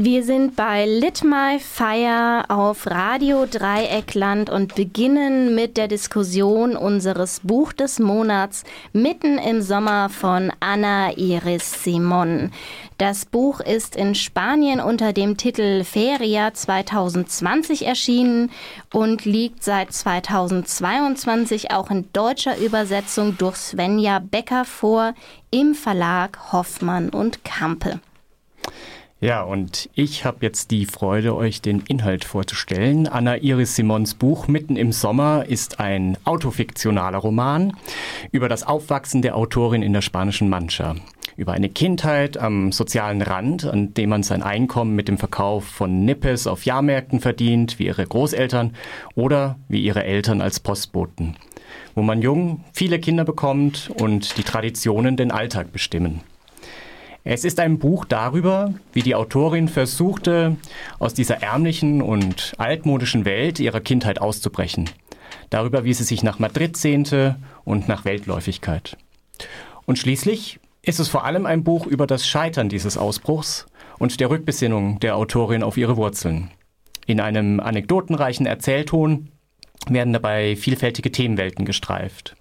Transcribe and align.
Wir 0.00 0.22
sind 0.22 0.54
bei 0.54 0.86
Lit 0.86 1.24
My 1.24 1.58
Fire 1.58 2.44
auf 2.48 2.86
Radio 2.86 3.46
Dreieckland 3.46 4.48
und 4.48 4.76
beginnen 4.76 5.56
mit 5.56 5.76
der 5.76 5.88
Diskussion 5.88 6.76
unseres 6.76 7.40
Buch 7.42 7.72
des 7.72 7.98
Monats 7.98 8.62
mitten 8.92 9.38
im 9.38 9.60
Sommer 9.60 10.08
von 10.08 10.52
Anna 10.60 11.16
Iris 11.16 11.82
Simon. 11.82 12.52
Das 12.98 13.24
Buch 13.24 13.58
ist 13.58 13.96
in 13.96 14.14
Spanien 14.14 14.78
unter 14.78 15.12
dem 15.12 15.36
Titel 15.36 15.82
Feria 15.82 16.54
2020 16.54 17.84
erschienen 17.84 18.52
und 18.92 19.24
liegt 19.24 19.64
seit 19.64 19.92
2022 19.92 21.72
auch 21.72 21.90
in 21.90 22.08
deutscher 22.12 22.56
Übersetzung 22.58 23.36
durch 23.36 23.56
Svenja 23.56 24.20
Becker 24.20 24.64
vor 24.64 25.14
im 25.50 25.74
Verlag 25.74 26.52
Hoffmann 26.52 27.08
und 27.08 27.44
Kampe. 27.44 27.98
Ja, 29.20 29.42
und 29.42 29.90
ich 29.94 30.24
habe 30.24 30.38
jetzt 30.42 30.70
die 30.70 30.86
Freude, 30.86 31.34
euch 31.34 31.60
den 31.60 31.80
Inhalt 31.88 32.24
vorzustellen. 32.24 33.08
Anna 33.08 33.36
Iris 33.38 33.74
Simons 33.74 34.14
Buch 34.14 34.46
Mitten 34.46 34.76
im 34.76 34.92
Sommer 34.92 35.44
ist 35.48 35.80
ein 35.80 36.16
autofiktionaler 36.24 37.18
Roman 37.18 37.72
über 38.30 38.48
das 38.48 38.62
Aufwachsen 38.62 39.20
der 39.20 39.34
Autorin 39.36 39.82
in 39.82 39.92
der 39.92 40.02
spanischen 40.02 40.48
Mancha. 40.48 40.94
Über 41.36 41.52
eine 41.52 41.68
Kindheit 41.68 42.36
am 42.36 42.70
sozialen 42.70 43.20
Rand, 43.20 43.64
an 43.64 43.92
dem 43.92 44.10
man 44.10 44.22
sein 44.22 44.44
Einkommen 44.44 44.94
mit 44.94 45.08
dem 45.08 45.18
Verkauf 45.18 45.64
von 45.64 46.04
Nippes 46.04 46.46
auf 46.46 46.64
Jahrmärkten 46.64 47.18
verdient, 47.18 47.80
wie 47.80 47.86
ihre 47.86 48.06
Großeltern 48.06 48.76
oder 49.16 49.58
wie 49.66 49.80
ihre 49.80 50.04
Eltern 50.04 50.40
als 50.40 50.60
Postboten. 50.60 51.34
Wo 51.96 52.02
man 52.02 52.22
jung 52.22 52.64
viele 52.72 53.00
Kinder 53.00 53.24
bekommt 53.24 53.90
und 54.00 54.36
die 54.38 54.44
Traditionen 54.44 55.16
den 55.16 55.32
Alltag 55.32 55.72
bestimmen. 55.72 56.20
Es 57.24 57.44
ist 57.44 57.60
ein 57.60 57.78
Buch 57.78 58.04
darüber, 58.04 58.74
wie 58.92 59.02
die 59.02 59.14
Autorin 59.14 59.68
versuchte, 59.68 60.56
aus 60.98 61.14
dieser 61.14 61.42
ärmlichen 61.42 62.00
und 62.00 62.54
altmodischen 62.58 63.24
Welt 63.24 63.60
ihrer 63.60 63.80
Kindheit 63.80 64.20
auszubrechen. 64.20 64.88
Darüber, 65.50 65.84
wie 65.84 65.94
sie 65.94 66.04
sich 66.04 66.22
nach 66.22 66.38
Madrid 66.38 66.76
sehnte 66.76 67.36
und 67.64 67.88
nach 67.88 68.04
Weltläufigkeit. 68.04 68.96
Und 69.84 69.98
schließlich 69.98 70.60
ist 70.82 71.00
es 71.00 71.08
vor 71.08 71.24
allem 71.24 71.44
ein 71.44 71.64
Buch 71.64 71.86
über 71.86 72.06
das 72.06 72.26
Scheitern 72.26 72.68
dieses 72.68 72.96
Ausbruchs 72.96 73.66
und 73.98 74.20
der 74.20 74.30
Rückbesinnung 74.30 75.00
der 75.00 75.16
Autorin 75.16 75.62
auf 75.62 75.76
ihre 75.76 75.96
Wurzeln. 75.96 76.50
In 77.06 77.20
einem 77.20 77.60
anekdotenreichen 77.60 78.46
Erzählton 78.46 79.28
werden 79.88 80.12
dabei 80.12 80.56
vielfältige 80.56 81.12
Themenwelten 81.12 81.64
gestreift. 81.64 82.36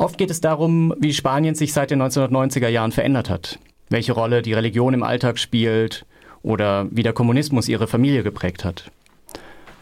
Oft 0.00 0.18
geht 0.18 0.30
es 0.30 0.40
darum, 0.40 0.94
wie 0.98 1.12
Spanien 1.12 1.54
sich 1.54 1.72
seit 1.72 1.90
den 1.90 2.02
1990er 2.02 2.68
Jahren 2.68 2.92
verändert 2.92 3.30
hat 3.30 3.58
welche 3.90 4.12
Rolle 4.12 4.40
die 4.40 4.54
Religion 4.54 4.94
im 4.94 5.02
Alltag 5.02 5.38
spielt 5.38 6.06
oder 6.42 6.86
wie 6.90 7.02
der 7.02 7.12
Kommunismus 7.12 7.68
ihre 7.68 7.86
Familie 7.86 8.22
geprägt 8.22 8.64
hat. 8.64 8.90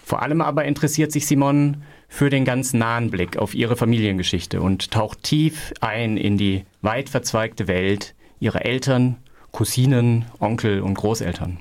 Vor 0.05 0.23
allem 0.23 0.41
aber 0.41 0.65
interessiert 0.65 1.13
sich 1.13 1.27
Simon 1.27 1.83
für 2.09 2.31
den 2.31 2.47
ganz 2.47 2.73
nahen 2.73 3.11
Blick 3.11 3.37
auf 3.37 3.55
ihre 3.55 3.77
Familiengeschichte 3.77 4.63
und 4.63 4.91
taucht 4.91 5.23
tief 5.23 5.75
ein 5.81 6.17
in 6.17 6.39
die 6.39 6.65
weit 6.81 7.11
verzweigte 7.11 7.69
Welt 7.69 8.15
ihrer 8.41 8.65
Eltern, 8.65 9.19
Cousinen, 9.53 10.25
Onkel 10.41 10.81
und 10.81 10.95
Großeltern. 10.95 11.59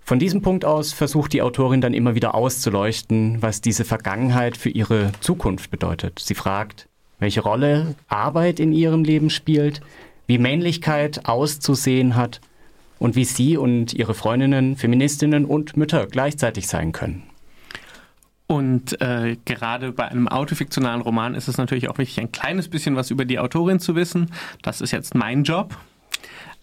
Von 0.00 0.18
diesem 0.18 0.42
Punkt 0.42 0.64
aus 0.64 0.92
versucht 0.92 1.32
die 1.32 1.42
Autorin 1.42 1.80
dann 1.80 1.94
immer 1.94 2.14
wieder 2.14 2.34
auszuleuchten, 2.34 3.40
was 3.40 3.62
diese 3.62 3.84
Vergangenheit 3.84 4.56
für 4.56 4.68
ihre 4.68 5.10
Zukunft 5.20 5.70
bedeutet. 5.70 6.18
Sie 6.18 6.34
fragt, 6.34 6.88
welche 7.24 7.40
Rolle 7.40 7.94
Arbeit 8.06 8.60
in 8.60 8.74
ihrem 8.74 9.02
Leben 9.02 9.30
spielt, 9.30 9.80
wie 10.26 10.36
Männlichkeit 10.36 11.24
auszusehen 11.24 12.16
hat 12.16 12.42
und 12.98 13.16
wie 13.16 13.24
sie 13.24 13.56
und 13.56 13.94
ihre 13.94 14.12
Freundinnen 14.12 14.76
Feministinnen 14.76 15.46
und 15.46 15.74
Mütter 15.74 16.06
gleichzeitig 16.06 16.68
sein 16.68 16.92
können. 16.92 17.22
Und 18.46 19.00
äh, 19.00 19.38
gerade 19.46 19.92
bei 19.92 20.06
einem 20.06 20.28
autofiktionalen 20.28 21.00
Roman 21.00 21.34
ist 21.34 21.48
es 21.48 21.56
natürlich 21.56 21.88
auch 21.88 21.96
wichtig, 21.96 22.20
ein 22.20 22.30
kleines 22.30 22.68
bisschen 22.68 22.94
was 22.94 23.10
über 23.10 23.24
die 23.24 23.38
Autorin 23.38 23.80
zu 23.80 23.96
wissen. 23.96 24.30
Das 24.60 24.82
ist 24.82 24.90
jetzt 24.90 25.14
mein 25.14 25.44
Job. 25.44 25.78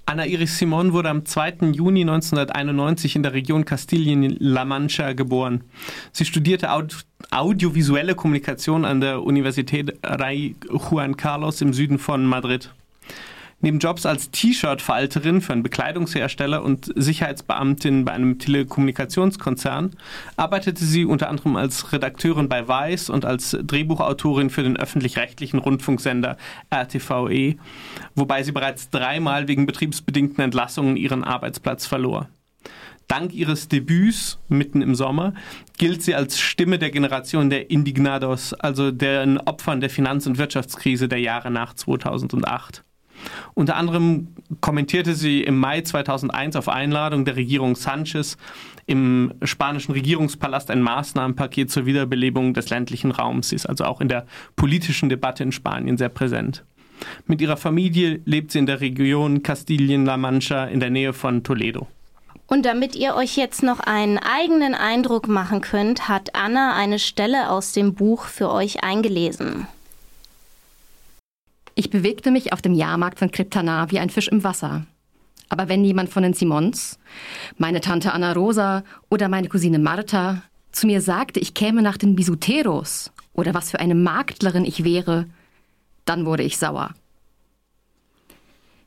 Anna 0.06 0.25
Iris 0.25 0.57
Simon 0.57 0.94
wurde 0.94 1.09
am 1.09 1.25
2. 1.25 1.72
Juni 1.72 2.01
1991 2.01 3.16
in 3.16 3.23
der 3.23 3.34
Region 3.34 3.63
Kastilien-La 3.66 4.66
Mancha 4.66 5.13
geboren. 5.13 5.63
Sie 6.12 6.25
studierte 6.25 6.69
audiovisuelle 7.31 8.16
Kommunikation 8.16 8.84
an 8.84 9.00
der 9.00 9.23
Universität 9.23 9.97
Rey 10.03 10.56
Juan 10.69 11.16
Carlos 11.16 11.62
im 11.62 11.73
Süden 11.73 11.97
von 11.97 12.25
Madrid. 12.25 12.72
Neben 13.64 13.78
Jobs 13.78 14.08
als 14.08 14.32
T-Shirt-Falterin 14.32 15.40
für 15.40 15.54
einen 15.54 15.62
Bekleidungshersteller 15.62 16.64
und 16.64 16.92
Sicherheitsbeamtin 16.96 18.06
bei 18.06 18.12
einem 18.12 18.40
Telekommunikationskonzern 18.40 19.92
arbeitete 20.36 20.84
sie 20.84 21.06
unter 21.06 21.30
anderem 21.30 21.56
als 21.56 21.94
Redakteurin 21.94 22.50
bei 22.50 22.68
Weiß 22.68 23.12
und 23.12 23.24
als 23.24 23.56
Drehbuchautorin 23.62 24.50
für 24.50 24.64
den 24.64 24.78
öffentlich-rechtlichen 24.78 25.60
Rundfunksender 25.60 26.38
RTVE, 26.72 27.58
wobei 28.16 28.42
sie 28.42 28.52
bereits 28.52 28.90
dreimal 28.90 29.48
wegen 29.48 29.68
betriebsbedingten 29.68 30.44
Entlassungen 30.44 30.98
ihren 30.98 31.24
Arbeitsplatz 31.24 31.86
verlor. 31.86 32.30
Dank 33.08 33.32
ihres 33.32 33.68
Debüts 33.68 34.40
mitten 34.48 34.82
im 34.82 34.96
Sommer 34.96 35.36
gilt 35.78 36.02
sie 36.02 36.16
als 36.16 36.40
Stimme 36.40 36.80
der 36.80 36.90
Generation 36.90 37.52
der 37.52 37.70
Indignados, 37.70 38.54
also 38.54 38.90
den 38.90 39.38
Opfern 39.38 39.82
der 39.82 39.92
Finanz- 39.92 40.26
und 40.26 40.40
Wirtschaftskrise 40.40 41.08
der 41.08 41.20
Jahre 41.20 41.52
nach 41.52 41.76
2008. 41.76 42.84
Unter 43.54 43.76
anderem 43.76 44.28
kommentierte 44.59 45.14
sie 45.14 45.44
im 45.44 45.58
Mai 45.59 45.82
2001 45.82 46.56
auf 46.56 46.70
Einladung 46.70 47.26
der 47.26 47.36
Regierung 47.36 47.76
Sanchez 47.76 48.38
im 48.86 49.34
spanischen 49.44 49.92
Regierungspalast 49.94 50.72
ein 50.72 50.82
Maßnahmenpaket 50.82 51.72
zur 51.72 51.86
Wiederbelebung 51.86 52.54
des 52.54 52.70
ländlichen 52.70 53.12
Raums. 53.12 53.50
Sie 53.50 53.56
ist 53.56 53.66
also 53.66 53.86
auch 53.86 54.02
in 54.02 54.10
der 54.10 54.26
politischen 54.56 55.10
Debatte 55.10 55.44
in 55.44 55.52
Spanien 55.52 55.98
sehr 55.98 56.10
präsent. 56.10 56.64
Mit 57.26 57.42
ihrer 57.42 57.58
Familie 57.58 58.22
lebt 58.26 58.52
sie 58.52 58.60
in 58.60 58.66
der 58.66 58.81
Region 58.81 59.44
Kastilien-La 59.44 60.18
Mancha 60.18 60.66
in 60.66 60.80
der 60.80 60.90
Nähe 60.90 61.14
von 61.14 61.44
Toledo. 61.44 61.88
Und 62.48 62.66
damit 62.66 62.96
ihr 62.98 63.16
euch 63.16 63.38
jetzt 63.38 63.64
noch 63.64 63.80
einen 63.80 64.18
eigenen 64.18 64.76
Eindruck 64.76 65.30
machen 65.30 65.62
könnt, 65.62 66.10
hat 66.10 66.36
Anna 66.36 66.76
eine 66.76 67.00
Stelle 67.00 67.50
aus 67.50 67.72
dem 67.72 67.94
Buch 67.94 68.26
für 68.26 68.52
euch 68.52 68.84
eingelesen. 68.84 69.68
Ich 71.76 71.90
bewegte 71.90 72.32
mich 72.32 72.54
auf 72.54 72.62
dem 72.62 72.74
Jahrmarkt 72.74 73.20
von 73.20 73.32
Kryptana 73.32 73.92
wie 73.92 74.00
ein 74.00 74.09
Fisch 74.09 74.28
im 74.28 74.44
Wasser. 74.44 74.86
Aber 75.50 75.68
wenn 75.68 75.84
jemand 75.84 76.09
von 76.09 76.24
den 76.24 76.34
Simons, 76.34 76.98
meine 77.58 77.82
Tante 77.82 78.14
Anna 78.14 78.34
Rosa 78.34 78.84
oder 79.09 79.30
meine 79.30 79.50
Cousine 79.50 79.80
Martha 79.80 80.44
zu 80.72 80.88
mir 80.88 81.02
sagte, 81.02 81.40
ich 81.40 81.54
käme 81.54 81.81
nach 81.81 81.98
den 81.98 82.16
Bisuteros 82.16 83.12
oder 83.34 83.54
was 83.54 83.72
für 83.72 83.80
eine 83.80 83.96
Maklerin 83.96 84.66
ich 84.66 84.84
wäre, 84.84 85.26
dann 86.06 86.26
wurde 86.26 86.44
ich 86.44 86.58
sauer. 86.58 86.94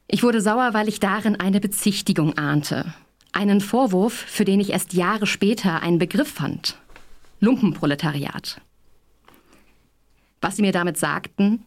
Ich 0.07 0.23
wurde 0.23 0.41
sauer, 0.41 0.75
weil 0.75 0.89
ich 0.89 1.01
darin 1.01 1.37
eine 1.37 1.61
Bezichtigung 1.61 2.37
ahnte. 2.37 2.95
Einen 3.33 3.61
Vorwurf, 3.61 4.13
für 4.15 4.45
den 4.45 4.61
ich 4.61 4.71
erst 4.71 4.93
Jahre 4.93 5.27
später 5.27 5.83
einen 5.83 5.99
Begriff 5.99 6.33
fand. 6.33 6.79
Lumpenproletariat. 7.41 8.61
Was 10.41 10.57
sie 10.57 10.63
mir 10.63 10.73
damit 10.73 10.99
sagten, 10.99 11.67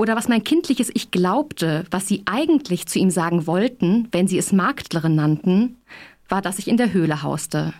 oder 0.00 0.16
was 0.16 0.28
mein 0.28 0.42
kindliches 0.42 0.90
Ich 0.94 1.10
glaubte, 1.10 1.84
was 1.90 2.08
sie 2.08 2.22
eigentlich 2.24 2.86
zu 2.86 2.98
ihm 2.98 3.10
sagen 3.10 3.46
wollten, 3.46 4.08
wenn 4.12 4.26
sie 4.26 4.38
es 4.38 4.50
Marktlerin 4.50 5.14
nannten, 5.14 5.76
war, 6.26 6.40
dass 6.40 6.58
ich 6.58 6.68
in 6.68 6.78
der 6.78 6.94
Höhle 6.94 7.22
hauste, 7.22 7.74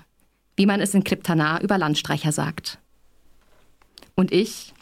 wie 0.54 0.66
man 0.66 0.82
es 0.82 0.92
in 0.92 1.02
Kryptana 1.02 1.62
über 1.62 1.78
Landstreicher 1.78 2.30
sagt. 2.30 2.78
Und 4.16 4.32
ich, 4.32 4.74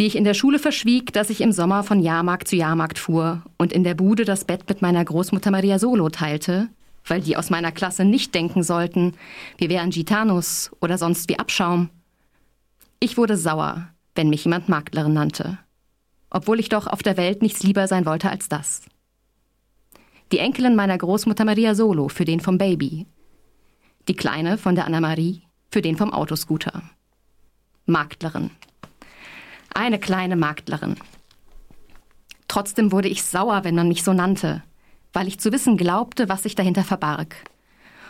die 0.00 0.06
ich 0.06 0.16
in 0.16 0.24
der 0.24 0.34
Schule 0.34 0.58
verschwieg, 0.58 1.12
dass 1.12 1.30
ich 1.30 1.40
im 1.40 1.52
Sommer 1.52 1.84
von 1.84 2.00
Jahrmarkt 2.00 2.48
zu 2.48 2.56
Jahrmarkt 2.56 2.98
fuhr 2.98 3.44
und 3.56 3.72
in 3.72 3.84
der 3.84 3.94
Bude 3.94 4.24
das 4.24 4.44
Bett 4.44 4.68
mit 4.68 4.82
meiner 4.82 5.04
Großmutter 5.04 5.52
Maria 5.52 5.78
Solo 5.78 6.08
teilte, 6.08 6.68
weil 7.06 7.20
die 7.20 7.36
aus 7.36 7.50
meiner 7.50 7.70
Klasse 7.70 8.04
nicht 8.04 8.34
denken 8.34 8.64
sollten, 8.64 9.12
wir 9.56 9.68
wären 9.68 9.90
Gitanus 9.90 10.72
oder 10.80 10.98
sonst 10.98 11.28
wie 11.28 11.38
Abschaum. 11.38 11.90
Ich 12.98 13.16
wurde 13.16 13.36
sauer, 13.36 13.86
wenn 14.16 14.30
mich 14.30 14.42
jemand 14.42 14.68
Marktlerin 14.68 15.12
nannte 15.12 15.58
obwohl 16.34 16.58
ich 16.58 16.68
doch 16.68 16.88
auf 16.88 17.02
der 17.02 17.16
Welt 17.16 17.42
nichts 17.42 17.62
lieber 17.62 17.86
sein 17.86 18.04
wollte 18.06 18.28
als 18.28 18.48
das. 18.48 18.82
Die 20.32 20.40
Enkelin 20.40 20.74
meiner 20.74 20.98
Großmutter 20.98 21.44
Maria 21.44 21.76
Solo 21.76 22.08
für 22.08 22.24
den 22.24 22.40
vom 22.40 22.58
Baby. 22.58 23.06
Die 24.08 24.16
Kleine 24.16 24.58
von 24.58 24.74
der 24.74 24.84
Anna-Marie 24.84 25.42
für 25.70 25.80
den 25.80 25.96
vom 25.96 26.12
Autoscooter. 26.12 26.82
Marktlerin. 27.86 28.50
Eine 29.74 30.00
kleine 30.00 30.34
Marktlerin. 30.34 30.96
Trotzdem 32.48 32.90
wurde 32.90 33.08
ich 33.08 33.22
sauer, 33.22 33.62
wenn 33.62 33.76
man 33.76 33.86
mich 33.86 34.02
so 34.02 34.12
nannte, 34.12 34.64
weil 35.12 35.28
ich 35.28 35.38
zu 35.38 35.52
wissen 35.52 35.76
glaubte, 35.76 36.28
was 36.28 36.42
sich 36.42 36.56
dahinter 36.56 36.82
verbarg. 36.82 37.36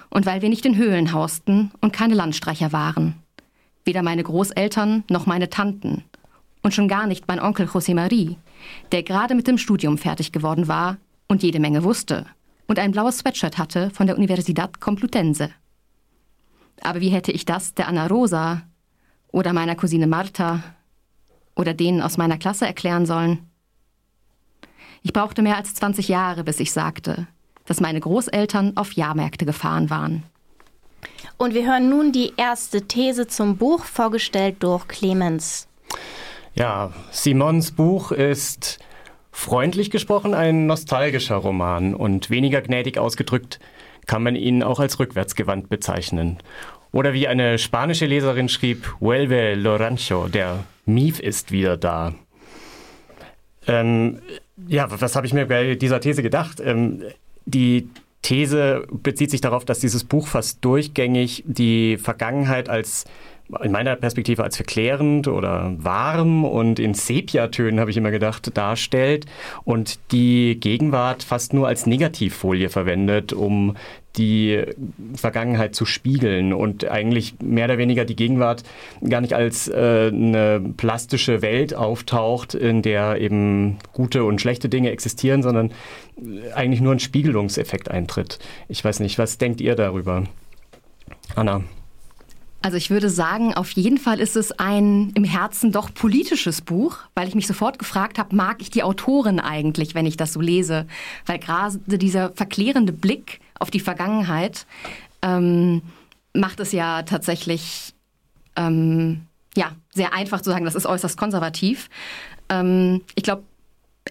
Und 0.08 0.24
weil 0.24 0.40
wir 0.40 0.48
nicht 0.48 0.64
in 0.64 0.78
Höhlen 0.78 1.12
hausten 1.12 1.72
und 1.82 1.92
keine 1.92 2.14
Landstreicher 2.14 2.72
waren. 2.72 3.16
Weder 3.84 4.02
meine 4.02 4.22
Großeltern 4.22 5.04
noch 5.10 5.26
meine 5.26 5.50
Tanten 5.50 6.04
und 6.64 6.74
schon 6.74 6.88
gar 6.88 7.06
nicht 7.06 7.28
mein 7.28 7.40
Onkel 7.40 7.66
José 7.66 7.94
Marie, 7.94 8.38
der 8.90 9.02
gerade 9.02 9.34
mit 9.34 9.46
dem 9.46 9.58
Studium 9.58 9.98
fertig 9.98 10.32
geworden 10.32 10.66
war 10.66 10.96
und 11.28 11.42
jede 11.42 11.60
Menge 11.60 11.84
wusste, 11.84 12.26
und 12.66 12.78
ein 12.78 12.90
blaues 12.90 13.18
Sweatshirt 13.18 13.58
hatte 13.58 13.90
von 13.90 14.06
der 14.06 14.16
Universidad 14.16 14.80
Complutense. 14.80 15.50
Aber 16.80 17.02
wie 17.02 17.10
hätte 17.10 17.32
ich 17.32 17.44
das 17.44 17.74
der 17.74 17.86
Anna 17.86 18.06
Rosa 18.06 18.62
oder 19.30 19.52
meiner 19.52 19.76
Cousine 19.76 20.06
Martha 20.06 20.62
oder 21.54 21.74
denen 21.74 22.00
aus 22.00 22.16
meiner 22.16 22.38
Klasse 22.38 22.66
erklären 22.66 23.04
sollen? 23.04 23.50
Ich 25.02 25.12
brauchte 25.12 25.42
mehr 25.42 25.58
als 25.58 25.74
20 25.74 26.08
Jahre, 26.08 26.44
bis 26.44 26.60
ich 26.60 26.72
sagte, 26.72 27.26
dass 27.66 27.82
meine 27.82 28.00
Großeltern 28.00 28.78
auf 28.78 28.92
Jahrmärkte 28.92 29.44
gefahren 29.44 29.90
waren. 29.90 30.22
Und 31.36 31.52
wir 31.52 31.66
hören 31.66 31.90
nun 31.90 32.12
die 32.12 32.32
erste 32.38 32.88
These 32.88 33.26
zum 33.26 33.58
Buch, 33.58 33.84
vorgestellt 33.84 34.62
durch 34.62 34.88
Clemens. 34.88 35.68
Ja, 36.54 36.92
Simons 37.10 37.72
Buch 37.72 38.12
ist 38.12 38.78
freundlich 39.32 39.90
gesprochen 39.90 40.34
ein 40.34 40.66
nostalgischer 40.66 41.36
Roman 41.36 41.94
und 41.94 42.30
weniger 42.30 42.62
gnädig 42.62 42.96
ausgedrückt 42.96 43.58
kann 44.06 44.22
man 44.22 44.36
ihn 44.36 44.62
auch 44.62 44.78
als 44.78 45.00
rückwärtsgewandt 45.00 45.68
bezeichnen. 45.68 46.38
Oder 46.92 47.12
wie 47.12 47.26
eine 47.26 47.58
spanische 47.58 48.06
Leserin 48.06 48.48
schrieb, 48.48 48.94
Vuelve 49.00 49.54
Lorancho, 49.54 50.28
der 50.28 50.64
Mief 50.86 51.18
ist 51.18 51.50
wieder 51.50 51.76
da. 51.76 52.14
Ähm, 53.66 54.20
ja, 54.68 54.86
was 54.88 55.16
habe 55.16 55.26
ich 55.26 55.32
mir 55.32 55.46
bei 55.46 55.74
dieser 55.74 56.00
These 56.00 56.22
gedacht? 56.22 56.60
Ähm, 56.60 57.02
die 57.46 57.88
These 58.22 58.86
bezieht 58.90 59.30
sich 59.30 59.40
darauf, 59.40 59.64
dass 59.64 59.80
dieses 59.80 60.04
Buch 60.04 60.28
fast 60.28 60.64
durchgängig 60.64 61.42
die 61.46 61.96
Vergangenheit 61.96 62.68
als 62.68 63.06
in 63.62 63.72
meiner 63.72 63.96
Perspektive 63.96 64.42
als 64.42 64.56
verklärend 64.56 65.28
oder 65.28 65.74
warm 65.76 66.44
und 66.44 66.78
in 66.78 66.94
Sepiatönen, 66.94 67.78
habe 67.78 67.90
ich 67.90 67.96
immer 67.96 68.10
gedacht, 68.10 68.56
darstellt 68.56 69.26
und 69.64 69.98
die 70.12 70.58
Gegenwart 70.58 71.22
fast 71.22 71.52
nur 71.52 71.68
als 71.68 71.86
Negativfolie 71.86 72.70
verwendet, 72.70 73.32
um 73.32 73.76
die 74.16 74.62
Vergangenheit 75.14 75.74
zu 75.74 75.84
spiegeln 75.86 76.52
und 76.52 76.88
eigentlich 76.88 77.34
mehr 77.42 77.64
oder 77.64 77.78
weniger 77.78 78.04
die 78.04 78.16
Gegenwart 78.16 78.62
gar 79.06 79.20
nicht 79.20 79.34
als 79.34 79.68
äh, 79.68 80.10
eine 80.12 80.62
plastische 80.76 81.42
Welt 81.42 81.74
auftaucht, 81.74 82.54
in 82.54 82.82
der 82.82 83.20
eben 83.20 83.78
gute 83.92 84.24
und 84.24 84.40
schlechte 84.40 84.68
Dinge 84.68 84.90
existieren, 84.90 85.42
sondern 85.42 85.72
eigentlich 86.54 86.80
nur 86.80 86.92
ein 86.92 87.00
Spiegelungseffekt 87.00 87.90
eintritt. 87.90 88.38
Ich 88.68 88.84
weiß 88.84 89.00
nicht, 89.00 89.18
was 89.18 89.38
denkt 89.38 89.60
ihr 89.60 89.74
darüber? 89.74 90.24
Anna. 91.34 91.62
Also 92.64 92.78
ich 92.78 92.88
würde 92.88 93.10
sagen, 93.10 93.52
auf 93.52 93.72
jeden 93.72 93.98
Fall 93.98 94.18
ist 94.18 94.36
es 94.36 94.50
ein 94.52 95.10
im 95.10 95.24
Herzen 95.24 95.70
doch 95.70 95.92
politisches 95.92 96.62
Buch, 96.62 96.96
weil 97.14 97.28
ich 97.28 97.34
mich 97.34 97.46
sofort 97.46 97.78
gefragt 97.78 98.18
habe, 98.18 98.34
mag 98.34 98.62
ich 98.62 98.70
die 98.70 98.82
Autorin 98.82 99.38
eigentlich, 99.38 99.94
wenn 99.94 100.06
ich 100.06 100.16
das 100.16 100.32
so 100.32 100.40
lese? 100.40 100.86
Weil 101.26 101.38
gerade 101.40 101.78
dieser 101.86 102.32
verklärende 102.32 102.94
Blick 102.94 103.40
auf 103.60 103.70
die 103.70 103.80
Vergangenheit 103.80 104.64
ähm, 105.20 105.82
macht 106.32 106.58
es 106.58 106.72
ja 106.72 107.02
tatsächlich 107.02 107.92
ähm, 108.56 109.26
ja, 109.54 109.72
sehr 109.92 110.14
einfach 110.14 110.40
zu 110.40 110.48
sagen, 110.48 110.64
das 110.64 110.74
ist 110.74 110.86
äußerst 110.86 111.18
konservativ. 111.18 111.90
Ähm, 112.48 113.02
ich 113.14 113.24
glaube, 113.24 113.42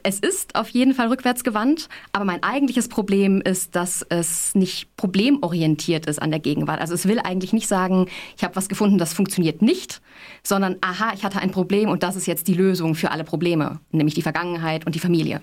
es 0.03 0.19
ist 0.19 0.55
auf 0.55 0.69
jeden 0.69 0.93
Fall 0.93 1.07
rückwärtsgewandt, 1.07 1.87
aber 2.11 2.25
mein 2.25 2.43
eigentliches 2.43 2.89
Problem 2.89 3.41
ist, 3.41 3.75
dass 3.75 4.05
es 4.09 4.53
nicht 4.53 4.95
problemorientiert 4.97 6.05
ist 6.05 6.21
an 6.21 6.29
der 6.29 6.39
Gegenwart. 6.39 6.81
Also 6.81 6.93
es 6.93 7.07
will 7.07 7.19
eigentlich 7.19 7.53
nicht 7.53 7.67
sagen, 7.67 8.07
ich 8.37 8.43
habe 8.43 8.55
was 8.55 8.69
gefunden, 8.69 8.97
das 8.97 9.13
funktioniert 9.13 9.61
nicht, 9.61 10.01
sondern 10.43 10.77
aha, 10.81 11.13
ich 11.15 11.23
hatte 11.23 11.39
ein 11.39 11.51
Problem 11.51 11.89
und 11.89 12.03
das 12.03 12.15
ist 12.15 12.27
jetzt 12.27 12.47
die 12.47 12.53
Lösung 12.53 12.95
für 12.95 13.11
alle 13.11 13.23
Probleme, 13.23 13.79
nämlich 13.91 14.13
die 14.13 14.21
Vergangenheit 14.21 14.85
und 14.85 14.93
die 14.93 14.99
Familie. 14.99 15.41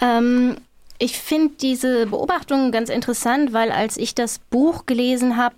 Ähm, 0.00 0.56
ich 0.98 1.18
finde 1.18 1.54
diese 1.60 2.06
Beobachtung 2.06 2.72
ganz 2.72 2.88
interessant, 2.88 3.52
weil 3.52 3.70
als 3.70 3.96
ich 3.96 4.14
das 4.14 4.38
Buch 4.38 4.86
gelesen 4.86 5.36
habe, 5.36 5.54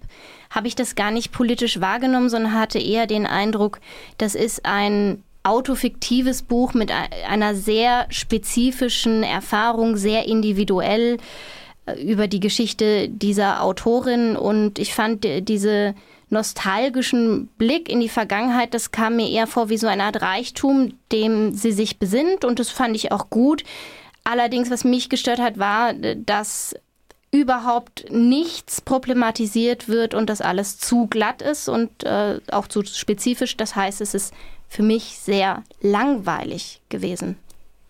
habe 0.51 0.69
ich 0.69 0.75
das 0.75 0.97
gar 0.97 1.11
nicht 1.11 1.33
politisch 1.33 1.81
wahrgenommen, 1.81 2.29
sondern 2.29 2.55
hatte 2.55 2.79
eher 2.79 3.07
den 3.07 3.27
Eindruck, 3.27 3.81
das 4.19 4.35
ist 4.35 4.67
ein 4.67 5.23
autofiktives 5.43 6.43
Buch 6.43 6.75
mit 6.75 6.93
einer 7.27 7.55
sehr 7.55 8.07
spezifischen 8.11 9.23
Erfahrung, 9.23 9.97
sehr 9.97 10.27
individuell 10.27 11.17
äh, 11.87 12.03
über 12.03 12.27
die 12.27 12.41
Geschichte 12.41 13.09
dieser 13.09 13.63
Autorin. 13.63 14.37
Und 14.37 14.79
ich 14.79 14.93
fand 14.93 15.25
diese 15.25 15.95
nostalgischen 16.29 17.49
Blick 17.59 17.89
in 17.89 18.01
die 18.01 18.09
Vergangenheit, 18.09 18.75
das 18.75 18.93
kam 18.93 19.17
mir 19.17 19.29
eher 19.29 19.47
vor 19.47 19.69
wie 19.69 19.79
so 19.79 19.87
eine 19.87 20.05
Art 20.05 20.21
Reichtum, 20.21 20.95
dem 21.11 21.55
sie 21.55 21.73
sich 21.73 21.99
besinnt. 21.99 22.45
Und 22.45 22.59
das 22.59 22.69
fand 22.69 22.95
ich 22.95 23.11
auch 23.11 23.31
gut. 23.31 23.65
Allerdings, 24.25 24.71
was 24.71 24.85
mich 24.85 25.09
gestört 25.09 25.41
hat, 25.41 25.59
war, 25.59 25.95
dass 25.95 26.75
überhaupt 27.33 28.11
nichts 28.11 28.81
problematisiert 28.81 29.89
wird 29.89 30.15
und 30.15 30.29
das 30.29 30.41
alles 30.41 30.79
zu 30.79 31.07
glatt 31.07 31.43
ist 31.43 31.69
und 31.69 32.03
äh, 32.03 32.41
auch 32.51 32.67
zu 32.67 32.85
spezifisch. 32.85 33.57
Das 33.57 33.77
heißt, 33.77 34.01
es 34.01 34.15
ist 34.15 34.35
für 34.69 34.83
mich 34.83 35.19
sehr 35.19 35.63
langweilig 35.81 36.81
gewesen. 36.89 37.37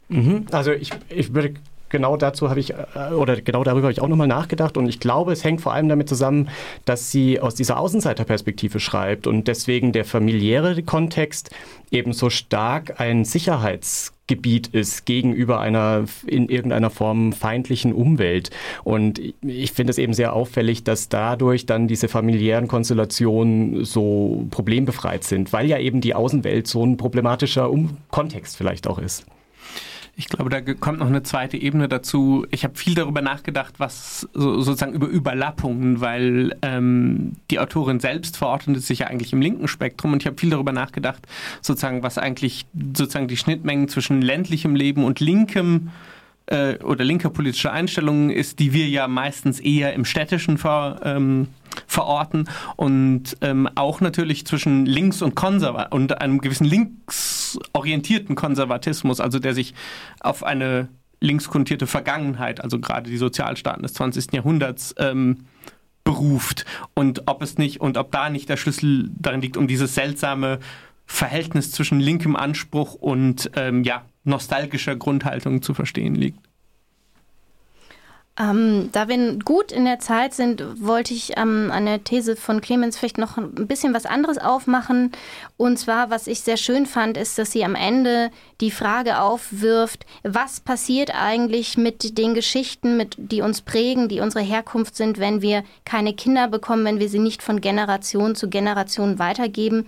Mhm. 0.09 0.47
Also 0.51 0.73
ich, 0.73 0.91
ich 1.09 1.33
würde 1.35 1.55
genau 1.91 2.17
dazu 2.17 2.49
habe 2.49 2.61
ich 2.61 2.71
äh, 2.71 3.13
oder 3.15 3.41
genau 3.41 3.63
darüber 3.65 3.85
habe 3.85 3.93
ich 3.93 4.01
auch 4.01 4.09
nochmal 4.09 4.29
nachgedacht 4.29 4.77
und 4.77 4.89
ich 4.89 5.01
glaube, 5.01 5.33
es 5.33 5.45
hängt 5.45 5.61
vor 5.61 5.75
allem 5.75 5.89
damit 5.89 6.09
zusammen, 6.09 6.49
dass 6.85 7.11
sie 7.11 7.41
aus 7.41 7.55
dieser 7.55 7.79
Außenseiterperspektive 7.79 8.81
schreibt 8.81 9.27
und 9.27 9.49
deswegen 9.49 9.93
der 9.93 10.05
familiäre 10.05 10.83
Kontext 10.83 11.51
eben 11.91 12.13
so 12.13 12.31
stark 12.31 13.01
ein 13.01 13.25
Sicherheits 13.25 14.13
Gebiet 14.31 14.69
ist 14.69 15.07
gegenüber 15.07 15.59
einer 15.59 16.05
in 16.25 16.49
irgendeiner 16.49 16.91
Form 16.91 17.33
feindlichen 17.33 17.93
Umwelt. 17.93 18.51
Und 18.85 19.21
ich 19.43 19.73
finde 19.73 19.91
es 19.91 19.99
eben 19.99 20.15
sehr 20.15 20.35
auffällig, 20.35 20.85
dass 20.85 21.09
dadurch 21.09 21.67
dann 21.67 21.89
diese 21.89 22.07
familiären 22.07 22.69
Konstellationen 22.69 23.85
so 23.85 24.47
problembefreit 24.53 25.25
sind, 25.25 25.53
weil 25.53 25.67
ja 25.67 25.81
eben 25.81 26.01
die 26.01 26.15
Außenwelt 26.15 26.69
so 26.69 26.87
ein 26.87 26.97
problematischer 26.97 27.73
um 27.73 27.97
Kontext 28.13 28.57
vielleicht 28.57 28.87
auch 28.87 29.01
ist. 29.01 29.27
Ich 30.21 30.29
glaube, 30.29 30.51
da 30.51 30.61
kommt 30.61 30.99
noch 30.99 31.07
eine 31.07 31.23
zweite 31.23 31.57
Ebene 31.57 31.89
dazu. 31.89 32.45
Ich 32.51 32.63
habe 32.63 32.77
viel 32.77 32.95
darüber 32.95 33.23
nachgedacht, 33.23 33.77
was 33.79 34.29
so, 34.35 34.61
sozusagen 34.61 34.93
über 34.93 35.07
Überlappungen, 35.07 36.03
weil 36.03 36.55
ähm, 36.61 37.37
die 37.51 37.59
Autorin 37.59 38.01
selbst 38.01 38.37
verordnet 38.37 38.83
sich 38.83 38.99
ja 38.99 39.07
eigentlich 39.07 39.33
im 39.33 39.41
linken 39.41 39.67
Spektrum 39.67 40.13
und 40.13 40.23
ich 40.23 40.27
habe 40.27 40.37
viel 40.37 40.51
darüber 40.51 40.73
nachgedacht, 40.73 41.27
sozusagen, 41.63 42.03
was 42.03 42.19
eigentlich 42.19 42.67
sozusagen 42.95 43.29
die 43.29 43.39
Schnittmengen 43.39 43.89
zwischen 43.89 44.21
ländlichem 44.21 44.75
Leben 44.75 45.05
und 45.05 45.21
linkem 45.21 45.89
äh, 46.45 46.77
oder 46.85 47.03
linker 47.03 47.31
politischer 47.31 47.73
Einstellungen 47.73 48.29
ist, 48.29 48.59
die 48.59 48.75
wir 48.75 48.89
ja 48.89 49.09
meistens 49.09 49.59
eher 49.59 49.95
im 49.95 50.05
städtischen 50.05 50.59
ver, 50.59 51.01
ähm, 51.03 51.49
verorten 51.87 52.49
und 52.77 53.37
ähm, 53.41 53.69
auch 53.75 54.01
natürlich 54.01 54.47
zwischen 54.47 54.87
links 54.87 55.23
und 55.23 55.35
konservat 55.35 55.93
und 55.93 56.21
einem 56.21 56.41
gewissen 56.41 56.65
linksorientierten 56.65 58.35
Konservatismus, 58.35 59.21
also 59.21 59.39
der 59.39 59.55
sich 59.55 59.75
auf 60.21 60.45
eine 60.45 60.89
linkskontierte 61.21 61.87
Vergangenheit, 61.87 62.63
also 62.63 62.79
gerade 62.79 63.11
die 63.11 63.19
Sozialstaaten 63.19 63.83
des 63.83 63.95
20. 63.95 64.33
Jahrhunderts, 64.33 64.95
ähm, 64.99 65.45
beruft 66.05 66.65
und 66.95 67.23
ob 67.27 67.43
es 67.43 67.59
nicht 67.59 67.81
und 67.81 67.99
ob 67.99 68.11
da 68.11 68.31
nicht 68.31 68.49
der 68.49 68.57
Schlüssel 68.57 69.11
darin 69.19 69.43
liegt, 69.43 69.57
um 69.57 69.69
dieses 69.69 69.95
seltsame 69.95 70.59
Verhältnis 71.07 71.73
zwischen 71.73 72.01
linkem 72.01 72.37
Anspruch 72.37 72.95
und 72.95 73.51
ähm, 73.57 73.85
ja, 73.85 74.05
nostalgischer 74.25 74.97
Grundhaltung 74.97 75.61
zu 75.61 75.75
verstehen 75.75 76.15
liegt. 76.15 76.39
Ähm, 78.39 78.89
da 78.93 79.09
wir 79.09 79.39
gut 79.45 79.71
in 79.71 79.85
der 79.85 79.99
Zeit 79.99 80.33
sind, 80.33 80.65
wollte 80.81 81.13
ich 81.13 81.37
ähm, 81.37 81.71
an 81.73 81.85
der 81.85 82.05
These 82.05 82.37
von 82.37 82.61
Clemens 82.61 82.97
vielleicht 82.97 83.19
noch 83.19 83.37
ein 83.37 83.67
bisschen 83.67 83.93
was 83.93 84.07
anderes 84.07 84.39
aufmachen. 84.39 85.13
Und 85.57 85.79
zwar, 85.79 86.11
was 86.11 86.27
ich 86.27 86.41
sehr 86.41 86.57
schön 86.57 86.87
fand, 86.87 87.17
ist, 87.19 87.39
dass 87.39 87.51
sie 87.51 87.65
am 87.65 87.75
Ende 87.75 88.31
die 88.61 88.71
Frage 88.71 89.21
aufwirft, 89.21 90.07
was 90.23 90.61
passiert 90.61 91.11
eigentlich 91.15 91.77
mit 91.77 92.17
den 92.17 92.33
Geschichten, 92.33 92.97
mit, 92.97 93.17
die 93.19 93.43
uns 93.43 93.61
prägen, 93.63 94.09
die 94.09 94.21
unsere 94.21 94.45
Herkunft 94.45 94.97
sind, 94.97 95.19
wenn 95.19 95.43
wir 95.43 95.65
keine 95.85 96.15
Kinder 96.15 96.49
bekommen, 96.49 96.85
wenn 96.85 97.01
wir 97.01 97.09
sie 97.09 97.19
nicht 97.19 97.43
von 97.43 97.61
Generation 97.61 98.37
zu 98.37 98.49
Generation 98.49 99.19
weitergeben. 99.19 99.87